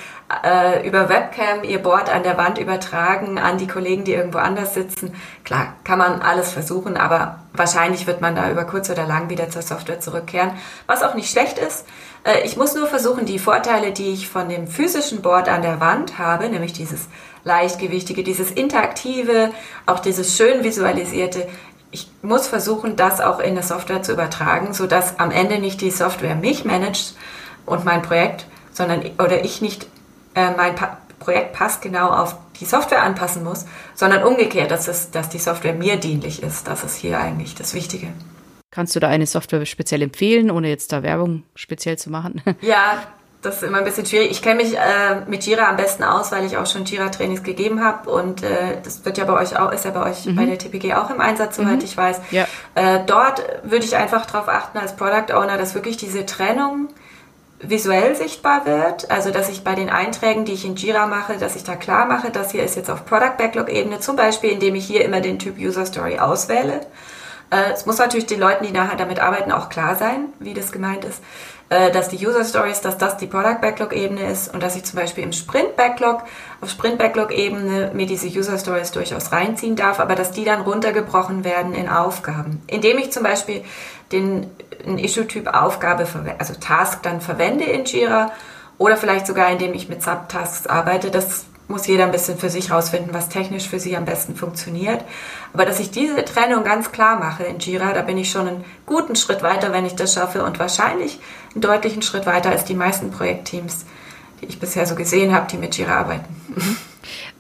äh, 0.44 0.88
über 0.88 1.10
Webcam 1.10 1.64
ihr 1.64 1.82
Board 1.82 2.10
an 2.10 2.24
der 2.24 2.38
Wand 2.38 2.58
übertragen 2.58 3.40
an 3.40 3.58
die 3.58 3.68
Kollegen, 3.68 4.04
die 4.04 4.14
irgendwo 4.14 4.38
anders 4.38 4.74
sitzen. 4.74 5.16
Klar, 5.44 5.74
kann 5.84 5.98
man 5.98 6.22
alles 6.22 6.52
versuchen, 6.52 6.96
aber 6.96 7.40
wahrscheinlich 7.54 8.08
wird 8.08 8.22
man 8.22 8.36
da 8.36 8.52
über 8.52 8.66
kurz 8.66 8.90
oder 8.90 9.06
lang 9.08 9.30
wieder 9.30 9.50
zur 9.50 9.62
Software 9.62 10.00
zurückkehren, 10.00 10.52
was 10.86 11.02
auch 11.02 11.16
nicht 11.16 11.32
schlecht 11.32 11.58
ist. 11.58 11.86
Äh, 12.24 12.46
ich 12.46 12.58
muss 12.58 12.76
nur 12.76 12.88
versuchen, 12.88 13.26
die 13.26 13.40
Vorteile, 13.40 13.92
die 13.92 14.12
ich 14.12 14.28
von 14.28 14.50
dem 14.50 14.68
physischen 14.68 15.22
Board 15.22 15.50
an 15.50 15.62
der 15.62 15.80
Wand 15.80 16.18
habe, 16.18 16.50
nämlich 16.50 16.74
dieses 16.74 17.08
leichtgewichtige, 17.44 18.24
dieses 18.24 18.52
interaktive, 18.52 19.52
auch 19.86 20.00
dieses 20.00 20.38
schön 20.38 20.64
visualisierte, 20.64 21.48
ich 21.92 22.10
muss 22.22 22.48
versuchen, 22.48 22.96
das 22.96 23.20
auch 23.20 23.40
in 23.40 23.56
der 23.56 23.64
Software 23.64 24.02
zu 24.02 24.14
übertragen, 24.14 24.74
so 24.74 24.88
dass 24.88 25.20
am 25.20 25.30
Ende 25.30 25.60
nicht 25.60 25.82
die 25.82 25.92
Software 25.92 26.36
mich 26.36 26.64
managt 26.64 27.16
und 27.66 27.84
mein 27.84 28.02
Projekt, 28.02 28.46
sondern 28.72 29.02
oder 29.20 29.44
ich 29.44 29.62
nicht 29.62 29.88
äh, 30.36 30.52
mein 30.56 30.76
pa 30.76 30.98
Projekt 31.20 31.54
passt 31.54 31.84
genau 31.84 32.10
auf 32.10 32.36
die 32.60 32.66
Software 32.66 33.04
anpassen 33.04 33.44
muss, 33.44 33.66
sondern 33.94 34.24
umgekehrt, 34.24 34.72
dass, 34.72 34.88
es, 34.88 35.12
dass 35.12 35.30
die 35.30 35.38
Software 35.38 35.76
mir 35.76 35.98
dienlich 35.98 36.42
ist. 36.42 36.68
Das 36.68 36.84
ist 36.84 36.96
hier 36.96 37.20
eigentlich 37.20 37.54
das 37.54 37.76
Wichtige. 37.76 38.08
Kannst 38.72 38.96
du 38.96 39.02
da 39.02 39.10
eine 39.10 39.28
Software 39.28 39.66
speziell 39.66 40.02
empfehlen, 40.02 40.50
ohne 40.50 40.70
jetzt 40.70 40.94
da 40.94 41.04
Werbung 41.04 41.44
speziell 41.56 41.98
zu 41.98 42.10
machen? 42.10 42.42
Ja, 42.62 43.04
das 43.42 43.56
ist 43.56 43.64
immer 43.64 43.80
ein 43.80 43.84
bisschen 43.84 44.06
schwierig. 44.06 44.30
Ich 44.32 44.42
kenne 44.42 44.64
mich 44.64 44.78
äh, 44.78 45.22
mit 45.28 45.46
Jira 45.46 45.68
am 45.68 45.76
besten 45.76 46.04
aus, 46.04 46.32
weil 46.32 46.46
ich 46.46 46.58
auch 46.58 46.68
schon 46.68 46.86
Jira-Trainings 46.86 47.42
gegeben 47.42 47.84
habe 47.84 48.10
und 48.10 48.44
äh, 48.44 48.78
das 48.84 49.04
wird 49.04 49.18
ja 49.18 49.26
bei 49.26 49.34
euch 49.34 49.58
auch, 49.58 49.72
ist 49.72 49.84
ja 49.84 49.92
bei 49.92 50.10
euch 50.10 50.26
mhm. 50.26 50.36
bei 50.36 50.46
der 50.46 50.60
TPG 50.60 50.94
auch 50.94 51.10
im 51.10 51.20
Einsatz, 51.20 51.56
soweit 51.56 51.78
mhm. 51.78 51.86
ich 51.86 51.98
weiß. 51.98 52.22
Ja. 52.30 52.46
Äh, 52.76 53.00
dort 53.08 53.44
würde 53.64 53.84
ich 53.84 53.96
einfach 53.96 54.28
darauf 54.28 54.48
achten 54.48 54.78
als 54.78 54.96
Product 54.96 55.34
Owner, 55.34 55.58
dass 55.58 55.74
wirklich 55.74 55.98
diese 55.98 56.26
Trennung 56.26 56.90
visuell 57.60 58.16
sichtbar 58.16 58.66
wird. 58.66 59.10
Also 59.10 59.32
dass 59.32 59.50
ich 59.50 59.64
bei 59.64 59.74
den 59.74 59.90
Einträgen, 59.90 60.46
die 60.46 60.54
ich 60.54 60.66
in 60.66 60.76
Jira 60.76 61.08
mache, 61.08 61.38
dass 61.38 61.56
ich 61.56 61.64
da 61.64 61.76
klar 61.76 62.06
mache, 62.06 62.30
das 62.30 62.52
hier 62.52 62.64
ist 62.64 62.76
jetzt 62.76 62.92
auf 62.92 63.06
Product 63.06 63.38
Backlog 63.38 63.70
Ebene, 63.70 64.00
zum 64.00 64.16
Beispiel 64.16 64.52
indem 64.52 64.76
ich 64.76 64.86
hier 64.86 65.04
immer 65.04 65.20
den 65.20 65.40
Typ 65.40 65.58
User 65.58 65.86
Story 65.86 66.20
auswähle. 66.20 66.82
Äh, 67.52 67.74
es 67.74 67.86
muss 67.86 68.00
natürlich 68.00 68.26
den 68.26 68.40
Leuten, 68.40 68.66
die 68.66 68.72
nachher 68.72 68.98
damit 68.98 69.20
arbeiten, 69.20 69.52
auch 69.52 69.70
klar 69.70 69.96
sein, 69.96 70.34
wie 70.40 70.54
das 70.54 70.72
gemeint 70.72 71.06
ist. 71.06 71.22
Äh, 71.72 71.90
dass 71.92 72.10
die 72.10 72.18
User 72.18 72.44
Stories, 72.44 72.82
dass 72.82 72.98
das 72.98 73.16
die 73.16 73.28
Product 73.28 73.62
Backlog 73.62 73.94
Ebene 73.94 74.30
ist 74.30 74.54
und 74.54 74.62
dass 74.62 74.76
ich 74.76 74.84
zum 74.84 75.00
Beispiel 75.00 75.24
im 75.24 75.32
Sprint 75.32 75.78
Backlog, 75.78 76.24
auf 76.60 76.70
Sprint 76.70 76.98
Backlog 76.98 77.32
Ebene 77.32 77.92
mir 77.94 78.06
diese 78.06 78.28
User 78.28 78.58
Stories 78.58 78.92
durchaus 78.92 79.32
reinziehen 79.32 79.78
darf, 79.78 80.02
aber 80.02 80.16
dass 80.16 80.32
die 80.32 80.44
dann 80.44 80.64
runtergebrochen 80.64 81.46
werden 81.46 81.74
in 81.74 81.88
Aufgaben. 81.88 82.62
Indem 82.68 82.98
ich 82.98 83.14
zum 83.14 83.24
Beispiel 83.24 83.64
den 84.12 84.52
Issue-Typ 84.84 85.48
Aufgabe, 85.48 86.06
also 86.40 86.54
Task 86.56 87.04
dann 87.04 87.22
verwende 87.22 87.64
in 87.64 87.86
Jira 87.86 88.34
oder 88.78 88.98
vielleicht 88.98 89.26
sogar 89.26 89.50
indem 89.50 89.74
ich 89.74 89.88
mit 89.88 90.04
Subtasks 90.04 90.68
arbeite, 90.68 91.10
das 91.10 91.46
muss 91.72 91.88
jeder 91.88 92.06
ein 92.06 92.12
bisschen 92.12 92.38
für 92.38 92.50
sich 92.50 92.70
rausfinden, 92.70 93.14
was 93.14 93.30
technisch 93.30 93.68
für 93.68 93.80
sie 93.80 93.98
am 93.98 94.06
besten 94.06 94.36
funktioniert. 94.36 95.04
Aber 95.54 95.66
dass 95.66 95.80
ich 95.80 95.90
diese 95.90 96.24
Trennung 96.24 96.64
ganz 96.64 96.92
klar 96.92 97.18
mache 97.18 97.44
in 97.44 97.60
Jira, 97.60 97.94
da 97.94 98.02
bin 98.02 98.18
ich 98.18 98.30
schon 98.30 98.48
einen 98.48 98.66
guten 98.86 99.16
Schritt 99.16 99.42
weiter, 99.42 99.74
wenn 99.74 99.86
ich 99.86 99.96
das 99.96 100.14
schaffe 100.14 100.44
und 100.44 100.60
wahrscheinlich 100.60 101.20
einen 101.54 101.62
deutlichen 101.62 102.02
Schritt 102.02 102.26
weiter 102.26 102.50
als 102.50 102.66
die 102.66 102.76
meisten 102.76 103.10
Projektteams, 103.10 103.86
die 104.42 104.46
ich 104.46 104.60
bisher 104.60 104.86
so 104.86 104.96
gesehen 104.96 105.34
habe, 105.34 105.48
die 105.50 105.58
mit 105.58 105.78
Jira 105.78 105.98
arbeiten. 105.98 106.36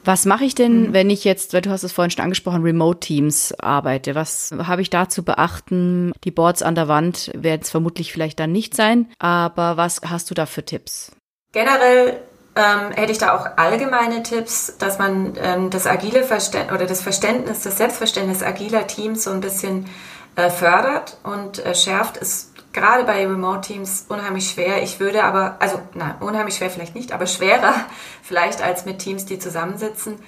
Was 0.04 0.26
mache 0.26 0.46
ich 0.46 0.56
denn, 0.56 0.88
mhm. 0.88 0.94
wenn 0.94 1.10
ich 1.10 1.24
jetzt, 1.24 1.54
weil 1.54 1.62
du 1.62 1.70
hast 1.70 1.84
es 1.84 1.92
vorhin 1.92 2.10
schon 2.10 2.24
angesprochen, 2.24 2.64
Remote-Teams 2.64 3.54
arbeite? 3.60 4.16
Was 4.16 4.52
habe 4.58 4.82
ich 4.82 4.90
da 4.90 5.10
zu 5.10 5.24
beachten? 5.24 6.12
Die 6.24 6.32
Boards 6.32 6.64
an 6.64 6.76
der 6.76 6.88
Wand 6.88 7.32
werden 7.36 7.62
es 7.62 7.70
vermutlich 7.70 8.12
vielleicht 8.12 8.40
dann 8.40 8.52
nicht 8.52 8.76
sein, 8.76 9.12
aber 9.20 9.78
was 9.78 10.02
hast 10.04 10.30
du 10.32 10.34
da 10.34 10.46
für 10.46 10.66
Tipps? 10.66 11.12
Generell 11.52 12.22
ähm, 12.56 12.92
hätte 12.92 13.12
ich 13.12 13.18
da 13.18 13.36
auch 13.36 13.48
allgemeine 13.58 14.24
Tipps, 14.24 14.76
dass 14.78 15.00
man 15.00 15.38
ähm, 15.42 15.70
das 15.70 15.88
agile 15.88 16.24
Verständnis 16.24 16.76
oder 16.76 16.86
das 16.86 17.02
Verständnis, 17.02 17.62
das 17.62 17.78
Selbstverständnis 17.78 18.44
agiler 18.44 18.88
Teams 18.88 19.24
so 19.24 19.32
ein 19.32 19.42
bisschen 19.42 19.88
äh, 20.36 20.50
fördert 20.50 21.18
und 21.24 21.66
äh, 21.66 21.74
schärft, 21.76 22.18
ist 22.18 22.52
gerade 22.74 23.04
bei 23.04 23.26
Remote-Teams 23.26 24.06
unheimlich 24.10 24.50
schwer. 24.50 24.84
Ich 24.84 25.00
würde 25.00 25.24
aber, 25.24 25.58
also 25.60 25.80
nein, 25.94 26.16
unheimlich 26.20 26.56
schwer 26.56 26.70
vielleicht 26.70 26.96
nicht, 26.96 27.12
aber 27.14 27.26
schwerer 27.26 27.74
vielleicht 28.24 28.62
als 28.62 28.86
mit 28.86 29.00
Teams, 29.00 29.26
die 29.26 29.40
zusammensitzen. 29.40 30.20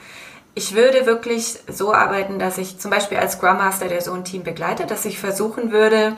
Ich 0.56 0.76
würde 0.76 1.06
wirklich 1.06 1.60
so 1.68 1.94
arbeiten, 1.94 2.38
dass 2.38 2.58
ich 2.58 2.80
zum 2.80 2.92
Beispiel 2.92 3.18
als 3.18 3.34
Scrum 3.34 3.58
Master, 3.58 3.88
der 3.88 4.02
so 4.02 4.14
ein 4.14 4.24
Team 4.24 4.44
begleitet, 4.44 4.92
dass 4.92 5.04
ich 5.04 5.20
versuchen 5.20 5.72
würde, 5.72 6.16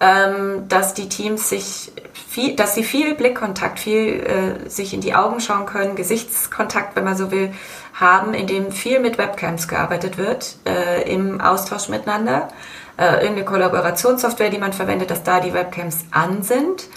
ähm, 0.00 0.68
dass 0.68 0.94
die 0.94 1.08
Teams 1.08 1.48
sich 1.48 1.92
viel, 2.34 2.56
dass 2.56 2.74
sie 2.74 2.82
viel 2.82 3.14
Blickkontakt, 3.14 3.78
viel 3.78 4.20
äh, 4.66 4.68
sich 4.68 4.92
in 4.92 5.00
die 5.00 5.14
Augen 5.14 5.38
schauen 5.38 5.66
können, 5.66 5.94
Gesichtskontakt, 5.94 6.96
wenn 6.96 7.04
man 7.04 7.16
so 7.16 7.30
will, 7.30 7.52
haben, 7.94 8.34
in 8.34 8.48
dem 8.48 8.72
viel 8.72 8.98
mit 8.98 9.18
Webcams 9.18 9.68
gearbeitet 9.68 10.18
wird, 10.18 10.56
äh, 10.66 11.08
im 11.08 11.40
Austausch 11.40 11.88
miteinander. 11.88 12.48
Äh, 12.96 13.22
irgendeine 13.22 13.44
Kollaborationssoftware, 13.44 14.50
die 14.50 14.58
man 14.58 14.72
verwendet, 14.72 15.12
dass 15.12 15.22
da 15.22 15.38
die 15.38 15.54
Webcams 15.54 16.06
an 16.10 16.42
sind. 16.42 16.88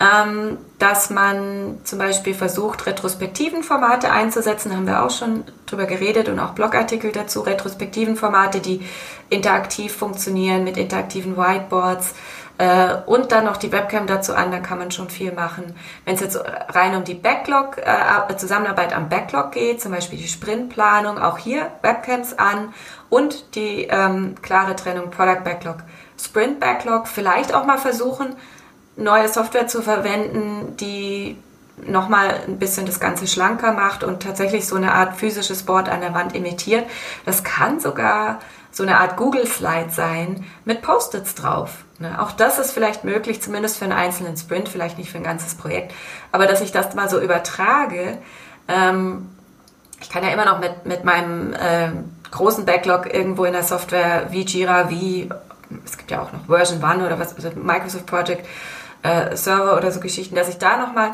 Ähm, 0.00 0.58
dass 0.80 1.10
man 1.10 1.78
zum 1.84 2.00
Beispiel 2.00 2.34
versucht, 2.34 2.86
retrospektiven 2.86 3.62
Formate 3.62 4.10
einzusetzen, 4.10 4.74
haben 4.74 4.88
wir 4.88 5.04
auch 5.04 5.10
schon 5.10 5.44
drüber 5.66 5.84
geredet 5.84 6.28
und 6.28 6.40
auch 6.40 6.54
Blogartikel 6.54 7.12
dazu, 7.12 7.42
retrospektiven 7.42 8.16
Formate, 8.16 8.58
die 8.58 8.84
interaktiv 9.30 9.94
funktionieren 9.94 10.64
mit 10.64 10.76
interaktiven 10.76 11.36
Whiteboards, 11.36 12.14
äh, 12.58 12.94
und 13.06 13.32
dann 13.32 13.44
noch 13.44 13.56
die 13.56 13.72
Webcam 13.72 14.06
dazu 14.06 14.34
an, 14.34 14.50
dann 14.50 14.62
kann 14.62 14.78
man 14.78 14.90
schon 14.90 15.10
viel 15.10 15.32
machen. 15.32 15.74
Wenn 16.04 16.14
es 16.14 16.20
jetzt 16.20 16.38
rein 16.68 16.94
um 16.94 17.04
die 17.04 17.14
Backlog, 17.14 17.78
äh, 17.78 18.36
Zusammenarbeit 18.36 18.94
am 18.94 19.08
Backlog 19.08 19.52
geht, 19.52 19.80
zum 19.80 19.92
Beispiel 19.92 20.18
die 20.18 20.28
Sprintplanung, 20.28 21.18
auch 21.18 21.38
hier 21.38 21.70
Webcams 21.82 22.38
an 22.38 22.72
und 23.08 23.54
die 23.54 23.84
ähm, 23.90 24.36
klare 24.42 24.76
Trennung 24.76 25.10
Product 25.10 25.44
Backlog, 25.44 25.78
Sprint 26.18 26.60
Backlog, 26.60 27.08
vielleicht 27.08 27.54
auch 27.54 27.64
mal 27.64 27.78
versuchen, 27.78 28.36
neue 28.96 29.28
Software 29.28 29.66
zu 29.66 29.82
verwenden, 29.82 30.76
die 30.76 31.36
nochmal 31.76 32.40
ein 32.46 32.58
bisschen 32.58 32.86
das 32.86 33.00
Ganze 33.00 33.26
schlanker 33.26 33.72
macht 33.72 34.04
und 34.04 34.22
tatsächlich 34.22 34.66
so 34.66 34.76
eine 34.76 34.92
Art 34.92 35.16
physisches 35.16 35.64
Board 35.64 35.88
an 35.88 36.00
der 36.00 36.14
Wand 36.14 36.34
imitiert. 36.34 36.86
Das 37.24 37.44
kann 37.44 37.80
sogar 37.80 38.40
so 38.70 38.82
eine 38.82 38.98
Art 38.98 39.16
Google 39.16 39.46
Slide 39.46 39.90
sein 39.90 40.44
mit 40.64 40.82
Post-its 40.82 41.34
drauf. 41.34 41.84
Ne? 41.98 42.20
Auch 42.20 42.32
das 42.32 42.58
ist 42.58 42.72
vielleicht 42.72 43.04
möglich, 43.04 43.42
zumindest 43.42 43.78
für 43.78 43.84
einen 43.84 43.92
einzelnen 43.92 44.36
Sprint, 44.36 44.68
vielleicht 44.68 44.98
nicht 44.98 45.10
für 45.10 45.18
ein 45.18 45.24
ganzes 45.24 45.54
Projekt. 45.54 45.92
Aber 46.30 46.46
dass 46.46 46.60
ich 46.60 46.72
das 46.72 46.94
mal 46.94 47.08
so 47.08 47.20
übertrage, 47.20 48.18
ähm, 48.68 49.28
ich 50.00 50.10
kann 50.10 50.24
ja 50.24 50.30
immer 50.30 50.46
noch 50.46 50.58
mit, 50.58 50.86
mit 50.86 51.04
meinem 51.04 51.52
äh, 51.52 51.90
großen 52.30 52.64
Backlog 52.64 53.12
irgendwo 53.12 53.44
in 53.44 53.52
der 53.52 53.62
Software 53.62 54.28
wie 54.30 54.44
Jira, 54.44 54.88
wie, 54.88 55.28
es 55.84 55.98
gibt 55.98 56.10
ja 56.10 56.22
auch 56.22 56.32
noch 56.32 56.46
Version 56.46 56.82
1 56.82 57.02
oder 57.02 57.18
was, 57.18 57.36
also 57.36 57.50
Microsoft 57.54 58.06
Project 58.06 58.46
äh, 59.02 59.36
Server 59.36 59.76
oder 59.76 59.90
so 59.92 60.00
Geschichten, 60.00 60.34
dass 60.34 60.48
ich 60.48 60.58
da 60.58 60.76
nochmal 60.76 61.12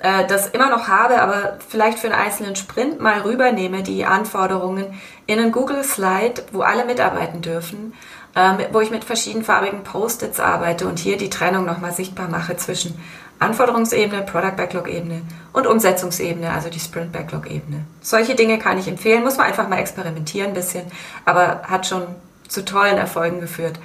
äh, 0.00 0.26
das 0.26 0.48
immer 0.48 0.70
noch 0.70 0.88
habe, 0.88 1.20
aber 1.22 1.58
vielleicht 1.68 1.98
für 1.98 2.08
einen 2.08 2.20
einzelnen 2.20 2.56
Sprint 2.56 3.00
mal 3.00 3.20
rübernehme, 3.20 3.82
die 3.82 4.04
Anforderungen 4.04 5.00
in 5.26 5.38
einen 5.38 5.52
Google 5.52 5.84
Slide, 5.84 6.42
wo 6.52 6.62
alle 6.62 6.84
mitarbeiten 6.84 7.40
dürfen 7.40 7.92
ähm, 8.36 8.58
wo 8.72 8.80
ich 8.80 8.90
mit 8.90 9.04
verschiedenfarbigen 9.04 9.82
Post-its 9.82 10.40
arbeite 10.40 10.86
und 10.86 10.98
hier 10.98 11.16
die 11.16 11.30
Trennung 11.30 11.64
nochmal 11.64 11.92
sichtbar 11.92 12.28
mache 12.28 12.56
zwischen 12.56 12.98
Anforderungsebene, 13.38 14.22
Product 14.22 14.56
Backlog 14.56 14.88
Ebene 14.88 15.22
und 15.52 15.66
Umsetzungsebene, 15.66 16.52
also 16.52 16.68
die 16.68 16.78
Sprint 16.78 17.12
Backlog 17.12 17.50
Ebene. 17.50 17.84
Solche 18.02 18.34
Dinge 18.34 18.58
kann 18.58 18.78
ich 18.78 18.86
empfehlen, 18.86 19.24
muss 19.24 19.38
man 19.38 19.46
einfach 19.46 19.68
mal 19.68 19.78
experimentieren 19.78 20.48
ein 20.48 20.54
bisschen, 20.54 20.84
aber 21.24 21.62
hat 21.62 21.86
schon 21.86 22.02
zu 22.46 22.64
tollen 22.64 22.98
Erfolgen 22.98 23.40
geführt, 23.40 23.80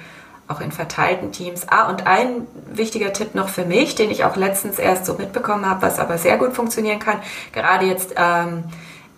auch 0.48 0.60
in 0.60 0.72
verteilten 0.72 1.32
Teams. 1.32 1.66
Ah, 1.68 1.88
und 1.88 2.06
ein 2.06 2.46
wichtiger 2.72 3.12
Tipp 3.12 3.34
noch 3.34 3.48
für 3.48 3.64
mich, 3.64 3.94
den 3.94 4.10
ich 4.10 4.24
auch 4.24 4.36
letztens 4.36 4.78
erst 4.78 5.06
so 5.06 5.14
mitbekommen 5.14 5.68
habe, 5.68 5.82
was 5.82 5.98
aber 5.98 6.18
sehr 6.18 6.36
gut 6.36 6.52
funktionieren 6.52 6.98
kann, 6.98 7.20
gerade 7.52 7.86
jetzt 7.86 8.14
ähm, 8.16 8.64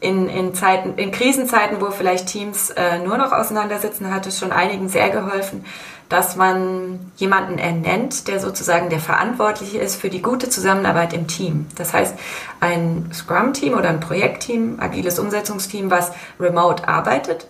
in, 0.01 0.29
in 0.29 0.55
Zeiten, 0.55 0.97
in 0.97 1.11
Krisenzeiten, 1.11 1.81
wo 1.81 1.91
vielleicht 1.91 2.29
Teams 2.29 2.71
äh, 2.71 2.99
nur 2.99 3.19
noch 3.19 3.33
auseinandersitzen, 3.33 4.12
hat 4.12 4.27
es 4.27 4.38
schon 4.38 4.53
einigen 4.53 4.88
sehr 4.88 5.11
geholfen, 5.11 5.64
dass 6.09 6.37
man 6.37 7.12
jemanden 7.17 7.59
ernennt, 7.59 8.29
der 8.29 8.41
sozusagen 8.41 8.88
der 8.88 9.01
Verantwortliche 9.01 9.79
ist 9.79 10.01
für 10.01 10.09
die 10.09 10.23
gute 10.23 10.49
Zusammenarbeit 10.49 11.12
im 11.12 11.27
Team. 11.27 11.67
Das 11.77 11.93
heißt, 11.93 12.14
ein 12.61 13.11
Scrum-Team 13.12 13.75
oder 13.75 13.91
ein 13.91 14.01
Projektteam, 14.01 14.79
agiles 14.81 15.19
Umsetzungsteam, 15.19 15.91
was 15.91 16.12
remote 16.41 16.88
arbeitet, 16.88 17.47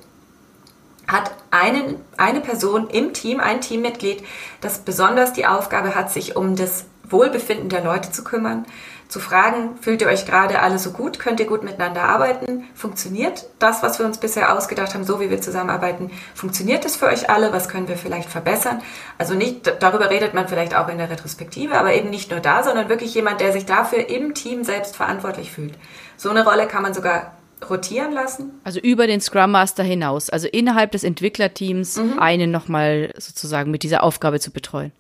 hat 1.07 1.31
einen, 1.59 1.97
eine 2.16 2.40
Person 2.40 2.88
im 2.88 3.12
Team, 3.12 3.40
ein 3.40 3.61
Teammitglied, 3.61 4.25
das 4.61 4.79
besonders 4.79 5.33
die 5.33 5.47
Aufgabe 5.47 5.94
hat, 5.94 6.12
sich 6.12 6.37
um 6.37 6.57
das 6.57 6.87
Wohlbefinden 7.11 7.68
der 7.68 7.83
Leute 7.83 8.12
zu 8.12 8.23
kümmern, 8.23 8.66
zu 9.09 9.21
fragen, 9.21 9.79
fühlt 9.81 10.03
ihr 10.03 10.09
euch 10.09 10.27
gerade 10.27 10.61
alle 10.61 10.79
so 10.79 10.90
gut? 10.90 11.18
Könnt 11.18 11.40
ihr 11.40 11.47
gut 11.47 11.62
miteinander 11.62 12.03
arbeiten? 12.03 12.64
Funktioniert 12.75 13.47
das, 13.59 13.83
was 13.83 13.99
wir 13.99 14.05
uns 14.05 14.18
bisher 14.18 14.55
ausgedacht 14.55 14.92
haben, 14.92 15.05
so 15.05 15.18
wie 15.18 15.31
wir 15.31 15.40
zusammenarbeiten? 15.40 16.11
Funktioniert 16.35 16.85
es 16.85 16.97
für 16.97 17.07
euch 17.07 17.31
alle? 17.31 17.51
Was 17.55 17.71
können 17.71 17.88
wir 17.88 17.97
vielleicht 17.97 18.29
verbessern? 18.29 18.83
Also 19.16 19.35
nicht, 19.35 19.73
darüber 19.81 20.11
redet 20.11 20.35
man 20.35 20.47
vielleicht 20.47 20.77
auch 20.77 20.88
in 20.88 20.99
der 20.99 21.09
Retrospektive, 21.09 21.79
aber 21.79 21.94
eben 21.94 22.11
nicht 22.11 22.31
nur 22.31 22.40
da, 22.40 22.62
sondern 22.62 22.90
wirklich 22.90 23.14
jemand, 23.14 23.40
der 23.40 23.53
sich 23.53 23.64
dafür 23.64 24.11
im 24.11 24.35
Team 24.35 24.62
selbst 24.62 24.94
verantwortlich 24.94 25.53
fühlt. 25.53 25.75
So 26.18 26.29
eine 26.29 26.44
Rolle 26.44 26.66
kann 26.66 26.83
man 26.83 26.92
sogar 26.92 27.38
rotieren 27.68 28.12
lassen. 28.12 28.61
Also 28.64 28.81
über 28.81 29.07
den 29.07 29.21
Scrum 29.21 29.53
Master 29.53 29.83
hinaus, 29.83 30.31
also 30.31 30.49
innerhalb 30.49 30.92
des 30.92 31.05
Entwicklerteams 31.05 31.97
mhm. 31.97 32.18
einen 32.18 32.51
nochmal 32.51 33.12
sozusagen 33.18 33.71
mit 33.71 33.83
dieser 33.83 34.03
Aufgabe 34.03 34.40
zu 34.40 34.51
betreuen. 34.51 34.92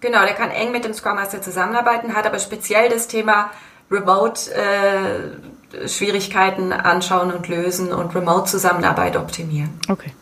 Genau, 0.00 0.20
der 0.20 0.34
kann 0.34 0.50
eng 0.50 0.72
mit 0.72 0.84
dem 0.84 0.92
Scrum 0.92 1.16
Master 1.16 1.40
zusammenarbeiten, 1.40 2.14
hat 2.14 2.26
aber 2.26 2.38
speziell 2.38 2.90
das 2.90 3.08
Thema 3.08 3.50
Remote-Schwierigkeiten 3.90 6.72
äh, 6.72 6.74
anschauen 6.74 7.32
und 7.32 7.48
lösen 7.48 7.90
und 7.92 8.14
Remote-Zusammenarbeit 8.14 9.16
optimieren. 9.16 9.70
Okay. 9.88 10.12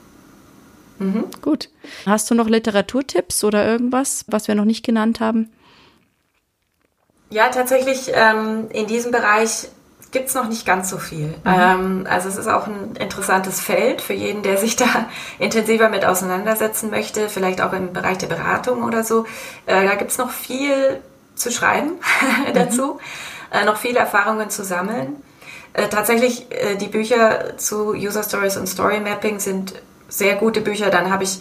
Mhm. 0.98 1.24
Gut. 1.40 1.68
Hast 2.06 2.30
du 2.30 2.34
noch 2.34 2.48
Literaturtipps 2.48 3.44
oder 3.44 3.66
irgendwas, 3.66 4.24
was 4.28 4.48
wir 4.48 4.54
noch 4.54 4.64
nicht 4.64 4.84
genannt 4.84 5.20
haben? 5.20 5.50
Ja, 7.30 7.48
tatsächlich 7.48 8.10
ähm, 8.14 8.68
in 8.72 8.86
diesem 8.86 9.10
Bereich 9.10 9.68
gibt 10.12 10.28
es 10.28 10.34
noch 10.34 10.48
nicht 10.48 10.64
ganz 10.66 10.90
so 10.90 10.98
viel. 10.98 11.28
Mhm. 11.28 11.34
Ähm, 11.44 12.06
also 12.08 12.28
es 12.28 12.36
ist 12.36 12.46
auch 12.46 12.66
ein 12.66 12.94
interessantes 13.00 13.60
Feld 13.60 14.00
für 14.00 14.12
jeden, 14.12 14.42
der 14.42 14.58
sich 14.58 14.76
da 14.76 14.86
intensiver 15.38 15.88
mit 15.88 16.04
auseinandersetzen 16.04 16.90
möchte, 16.90 17.28
vielleicht 17.28 17.60
auch 17.60 17.72
im 17.72 17.92
Bereich 17.92 18.18
der 18.18 18.28
Beratung 18.28 18.84
oder 18.84 19.02
so. 19.02 19.24
Äh, 19.66 19.86
da 19.86 19.94
gibt 19.96 20.10
es 20.12 20.18
noch 20.18 20.30
viel 20.30 21.00
zu 21.34 21.50
schreiben 21.50 21.92
dazu, 22.54 22.94
mhm. 22.94 23.58
äh, 23.58 23.64
noch 23.64 23.78
viele 23.78 23.98
Erfahrungen 23.98 24.50
zu 24.50 24.64
sammeln. 24.64 25.16
Äh, 25.72 25.88
tatsächlich, 25.88 26.46
äh, 26.50 26.76
die 26.76 26.88
Bücher 26.88 27.56
zu 27.56 27.92
User 27.92 28.22
Stories 28.22 28.58
und 28.58 28.66
Story 28.66 29.00
Mapping 29.00 29.40
sind 29.40 29.74
sehr 30.08 30.36
gute 30.36 30.60
Bücher. 30.60 30.90
Dann 30.90 31.10
habe 31.10 31.24
ich 31.24 31.40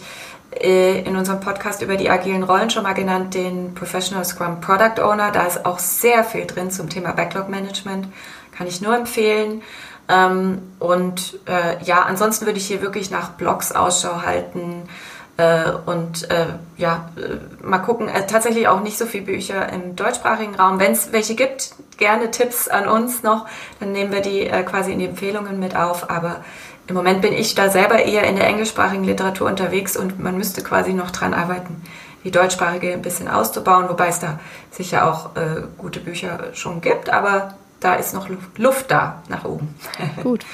äh, 0.58 1.00
in 1.00 1.16
unserem 1.16 1.40
Podcast 1.40 1.82
über 1.82 1.96
die 1.96 2.08
agilen 2.08 2.42
Rollen 2.42 2.70
schon 2.70 2.82
mal 2.82 2.94
genannt, 2.94 3.34
den 3.34 3.74
Professional 3.74 4.24
Scrum 4.24 4.60
Product 4.62 5.02
Owner. 5.02 5.30
Da 5.30 5.46
ist 5.46 5.66
auch 5.66 5.78
sehr 5.78 6.24
viel 6.24 6.46
drin 6.46 6.70
zum 6.70 6.88
Thema 6.88 7.12
Backlog 7.12 7.50
Management 7.50 8.08
kann 8.56 8.66
ich 8.66 8.80
nur 8.80 8.96
empfehlen. 8.96 9.62
Ähm, 10.08 10.62
und 10.78 11.38
äh, 11.46 11.82
ja, 11.84 12.02
ansonsten 12.02 12.46
würde 12.46 12.58
ich 12.58 12.66
hier 12.66 12.82
wirklich 12.82 13.10
nach 13.10 13.30
Blogs 13.30 13.72
Ausschau 13.72 14.22
halten 14.22 14.88
äh, 15.36 15.72
und 15.86 16.30
äh, 16.30 16.46
ja, 16.76 17.10
äh, 17.16 17.64
mal 17.66 17.78
gucken. 17.78 18.08
Äh, 18.08 18.26
tatsächlich 18.26 18.68
auch 18.68 18.80
nicht 18.80 18.98
so 18.98 19.06
viele 19.06 19.24
Bücher 19.24 19.72
im 19.72 19.96
deutschsprachigen 19.96 20.54
Raum. 20.54 20.78
Wenn 20.78 20.92
es 20.92 21.12
welche 21.12 21.34
gibt, 21.34 21.74
gerne 21.96 22.30
Tipps 22.30 22.68
an 22.68 22.86
uns 22.86 23.22
noch, 23.22 23.46
dann 23.80 23.92
nehmen 23.92 24.12
wir 24.12 24.20
die 24.20 24.42
äh, 24.42 24.62
quasi 24.62 24.92
in 24.92 24.98
die 24.98 25.06
Empfehlungen 25.06 25.58
mit 25.58 25.76
auf. 25.76 26.10
Aber 26.10 26.44
im 26.86 26.94
Moment 26.94 27.22
bin 27.22 27.32
ich 27.32 27.54
da 27.54 27.70
selber 27.70 28.04
eher 28.04 28.24
in 28.24 28.36
der 28.36 28.46
englischsprachigen 28.46 29.04
Literatur 29.04 29.48
unterwegs 29.48 29.96
und 29.96 30.18
man 30.18 30.36
müsste 30.36 30.62
quasi 30.62 30.92
noch 30.92 31.10
dran 31.10 31.32
arbeiten, 31.32 31.82
die 32.24 32.30
deutschsprachige 32.30 32.92
ein 32.92 33.02
bisschen 33.02 33.28
auszubauen, 33.28 33.88
wobei 33.88 34.08
es 34.08 34.18
da 34.18 34.40
sicher 34.70 35.08
auch 35.08 35.30
gute 35.78 36.00
Bücher 36.00 36.50
schon 36.54 36.80
gibt. 36.80 37.10
Aber 37.10 37.54
da 37.82 37.94
ist 37.94 38.14
noch 38.14 38.28
Luft 38.56 38.90
da 38.90 39.22
nach 39.28 39.44
oben. 39.44 39.74
Gut, 40.22 40.44